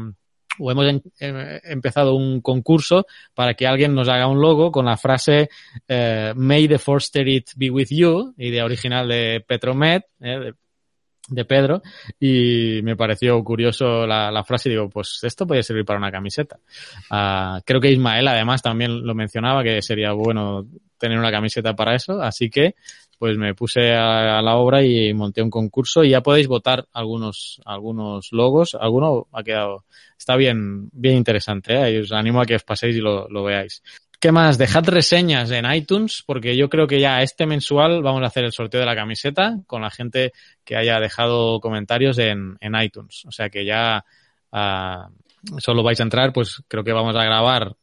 o 0.59 0.71
hemos 0.71 0.85
eh, 1.19 1.61
empezado 1.63 2.15
un 2.15 2.41
concurso 2.41 3.05
para 3.33 3.53
que 3.53 3.67
alguien 3.67 3.93
nos 3.93 4.09
haga 4.09 4.27
un 4.27 4.41
logo 4.41 4.71
con 4.71 4.85
la 4.85 4.97
frase 4.97 5.49
eh, 5.87 6.33
May 6.35 6.67
the 6.67 6.79
Force 6.79 7.09
It 7.19 7.49
be 7.55 7.69
with 7.69 7.87
you, 7.89 8.33
idea 8.37 8.65
original 8.65 9.07
de 9.07 9.43
Petromet, 9.47 10.05
eh, 10.21 10.53
de, 11.27 11.45
Pedro, 11.45 11.81
y 12.19 12.81
me 12.83 12.95
pareció 12.95 13.43
curioso 13.43 14.05
la, 14.05 14.31
la, 14.31 14.43
frase 14.43 14.69
y 14.69 14.73
digo, 14.73 14.89
pues 14.89 15.19
esto 15.23 15.45
puede 15.45 15.63
servir 15.63 15.85
para 15.85 15.99
una 15.99 16.11
camiseta. 16.11 16.57
Uh, 17.11 17.61
creo 17.65 17.81
que 17.81 17.91
Ismael 17.91 18.27
además 18.27 18.61
también 18.61 19.05
lo 19.05 19.15
mencionaba, 19.15 19.63
que 19.63 19.81
sería 19.81 20.13
bueno 20.13 20.65
tener 20.97 21.17
una 21.17 21.31
camiseta 21.31 21.75
para 21.75 21.95
eso, 21.95 22.21
así 22.21 22.49
que 22.49 22.75
pues 23.19 23.37
me 23.37 23.55
puse 23.55 23.93
a, 23.93 24.37
a, 24.37 24.41
la 24.41 24.57
obra 24.57 24.83
y 24.83 25.13
monté 25.13 25.41
un 25.41 25.49
concurso 25.49 26.03
y 26.03 26.11
ya 26.11 26.21
podéis 26.21 26.47
votar 26.47 26.87
algunos 26.93 27.59
algunos 27.65 28.29
logos. 28.31 28.75
Alguno 28.79 29.27
ha 29.31 29.43
quedado 29.43 29.85
está 30.17 30.35
bien 30.35 30.89
bien 30.91 31.15
interesante. 31.17 31.75
¿eh? 31.75 31.93
Y 31.93 31.97
os 31.99 32.11
animo 32.11 32.41
a 32.41 32.45
que 32.45 32.55
os 32.55 32.63
paséis 32.63 32.95
y 32.95 32.99
lo, 32.99 33.27
lo, 33.29 33.43
veáis. 33.43 33.81
¿Qué 34.19 34.31
más? 34.31 34.57
Dejad 34.57 34.85
reseñas 34.85 35.51
en 35.51 35.71
iTunes 35.71 36.23
porque 36.25 36.57
yo 36.57 36.69
creo 36.69 36.87
que 36.87 36.99
ya 36.99 37.21
este 37.21 37.45
mensual 37.45 38.01
vamos 38.01 38.23
a 38.23 38.27
hacer 38.27 38.45
el 38.45 38.51
sorteo 38.51 38.79
de 38.79 38.85
la 38.87 38.95
camiseta 38.95 39.59
con 39.67 39.83
la 39.83 39.91
gente 39.91 40.33
que 40.65 40.75
haya 40.75 40.99
dejado 40.99 41.59
comentarios 41.59 42.17
en, 42.17 42.57
en 42.59 42.73
iTunes. 42.81 43.25
O 43.27 43.31
sea 43.31 43.49
que 43.49 43.63
ya 43.63 44.03
uh, 44.51 45.59
solo 45.59 45.83
vais 45.83 45.99
a 45.99 46.03
entrar, 46.03 46.33
pues 46.33 46.63
creo 46.67 46.83
que 46.83 46.93
vamos 46.93 47.15
a 47.15 47.23
grabar 47.23 47.75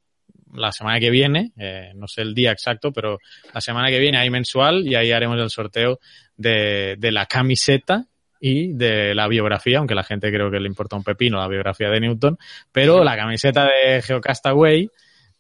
la 0.53 0.73
semana 0.73 0.99
que 0.99 1.11
viene, 1.11 1.53
eh, 1.57 1.93
no 1.95 2.09
sé 2.09 2.23
el 2.23 2.35
día 2.35 2.51
exacto, 2.51 2.93
pero 2.93 3.19
la 3.53 3.61
semana 3.61 3.89
que 3.89 4.01
viene 4.01 4.19
hay 4.19 4.31
mensual 4.31 4.87
y 4.87 4.97
ahí 4.97 5.13
haremos 5.13 5.39
el 5.41 5.51
sorteo 5.51 6.01
de, 6.37 6.97
de, 6.99 7.13
la 7.13 7.27
camiseta 7.27 8.07
y 8.41 8.73
de 8.73 9.15
la 9.15 9.29
biografía, 9.29 9.79
aunque 9.79 9.95
la 9.95 10.05
gente 10.05 10.31
creo 10.33 10.51
que 10.51 10.61
le 10.61 10.69
importa 10.69 10.97
un 10.97 11.05
pepino 11.05 11.39
la 11.39 11.49
biografía 11.49 11.91
de 11.91 12.01
Newton, 12.01 12.39
pero 12.71 13.03
la 13.03 13.17
camiseta 13.17 13.67
de 13.67 14.03
Geocastaway, 14.03 14.89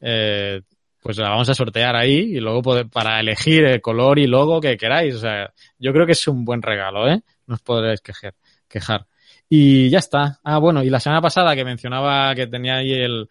eh, 0.01 0.63
pues 1.05 1.19
la 1.19 1.29
vamos 1.29 1.51
a 1.51 1.55
sortear 1.55 1.97
ahí 1.97 2.35
y 2.35 2.41
luego 2.41 2.63
poder, 2.63 2.89
para 2.89 3.21
elegir 3.21 3.63
el 3.67 3.83
color 3.83 4.19
y 4.19 4.27
logo 4.27 4.59
que 4.59 4.79
queráis. 4.79 5.17
O 5.17 5.19
sea, 5.19 5.53
yo 5.79 5.93
creo 5.93 6.07
que 6.07 6.13
es 6.13 6.27
un 6.29 6.47
buen 6.47 6.63
regalo, 6.63 7.07
¿eh? 7.07 7.21
No 7.47 7.57
os 7.57 7.61
podréis 7.61 8.01
quejar. 8.01 8.33
quejar. 8.67 9.07
Y 9.47 9.91
ya 9.91 9.99
está. 9.99 10.41
Ah, 10.43 10.57
bueno, 10.57 10.83
y 10.83 10.89
la 10.89 11.01
semana 11.01 11.21
pasada 11.21 11.55
que 11.55 11.63
mencionaba 11.63 12.35
que 12.35 12.47
tenía 12.47 12.77
ahí 12.77 12.95
el, 12.95 13.29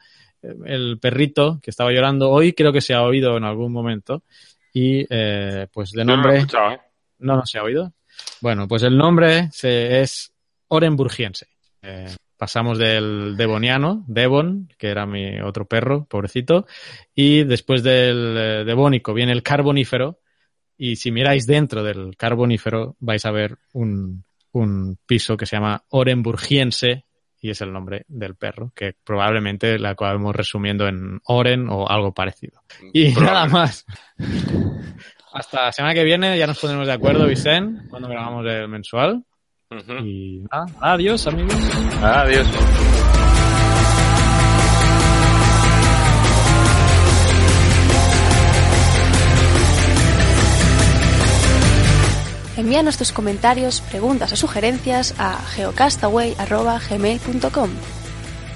el 0.65 0.99
perrito 0.99 1.59
que 1.63 1.71
estaba 1.71 1.91
llorando 1.91 2.29
hoy 2.29 2.53
creo 2.53 2.71
que 2.71 2.79
se 2.79 2.93
ha 2.93 3.01
oído 3.01 3.37
en 3.37 3.43
algún 3.43 3.71
momento 3.71 4.21
y 4.71 5.03
eh, 5.09 5.65
pues 5.73 5.93
de 5.93 6.05
nombre 6.05 6.27
no, 6.27 6.33
lo 6.33 6.39
escuchado, 6.41 6.71
¿eh? 6.73 6.81
no, 7.19 7.35
no 7.37 7.45
se 7.45 7.59
ha 7.59 7.63
oído 7.63 7.93
bueno 8.41 8.67
pues 8.67 8.83
el 8.83 8.97
nombre 8.97 9.49
se, 9.51 10.01
es 10.01 10.33
Orenburgiense 10.67 11.47
eh, 11.81 12.13
pasamos 12.43 12.77
del 12.77 13.37
devoniano 13.37 14.03
Devon 14.05 14.67
que 14.77 14.89
era 14.89 15.05
mi 15.05 15.39
otro 15.39 15.65
perro 15.65 16.03
pobrecito 16.03 16.65
y 17.15 17.45
después 17.45 17.83
del 17.83 18.35
eh, 18.37 18.63
devónico 18.65 19.13
viene 19.13 19.31
el 19.31 19.41
carbonífero 19.41 20.19
y 20.77 20.97
si 20.97 21.09
miráis 21.09 21.47
dentro 21.47 21.83
del 21.83 22.17
carbonífero 22.17 22.97
vais 22.99 23.25
a 23.25 23.31
ver 23.31 23.59
un, 23.71 24.25
un 24.51 24.97
piso 25.05 25.37
que 25.37 25.45
se 25.45 25.55
llama 25.55 25.85
Orenburgiense 25.87 27.05
y 27.39 27.49
es 27.49 27.61
el 27.61 27.71
nombre 27.71 28.03
del 28.09 28.35
perro, 28.35 28.73
que 28.75 28.93
probablemente 29.05 29.79
la 29.79 29.91
acabemos 29.91 30.35
resumiendo 30.35 30.85
en 30.85 31.21
Oren 31.23 31.69
o 31.69 31.89
algo 31.89 32.13
parecido. 32.13 32.61
Y 32.91 33.13
nada 33.13 33.45
más. 33.45 33.85
Hasta 35.33 35.65
la 35.65 35.71
semana 35.71 35.93
que 35.93 36.03
viene 36.03 36.37
ya 36.37 36.47
nos 36.47 36.59
pondremos 36.59 36.87
de 36.87 36.93
acuerdo, 36.93 37.25
Vicente, 37.25 37.87
cuando 37.89 38.09
grabamos 38.09 38.45
el 38.45 38.67
mensual. 38.67 39.23
Uh 39.73 39.77
-huh. 39.77 40.05
Y 40.05 40.45
nada, 40.51 40.67
adiós, 40.79 41.25
amigos. 41.25 41.55
Adiós. 42.01 42.47
Envíanos 52.55 52.97
tus 52.97 53.11
comentarios, 53.11 53.81
preguntas 53.81 54.31
o 54.31 54.37
sugerencias 54.37 55.15
a 55.17 55.39
geocastaway.gmail.com. 55.55 57.69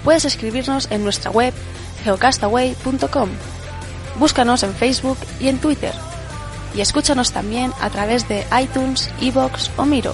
Puedes 0.04 0.26
escribirnos 0.26 0.92
en 0.92 1.04
nuestra 1.04 1.32
web 1.32 1.52
geocastaway.com. 2.04 3.30
Búscanos 4.20 4.62
en 4.62 4.74
Facebook 4.74 5.18
y 5.40 5.48
en 5.48 5.58
Twitter. 5.58 5.94
y 6.76 6.82
escúchanos 6.82 7.32
también 7.32 7.72
a 7.82 7.90
través 7.90 8.28
de 8.28 8.46
iTunes, 8.62 9.10
Evox 9.20 9.72
o 9.78 9.86
Miro. 9.86 10.14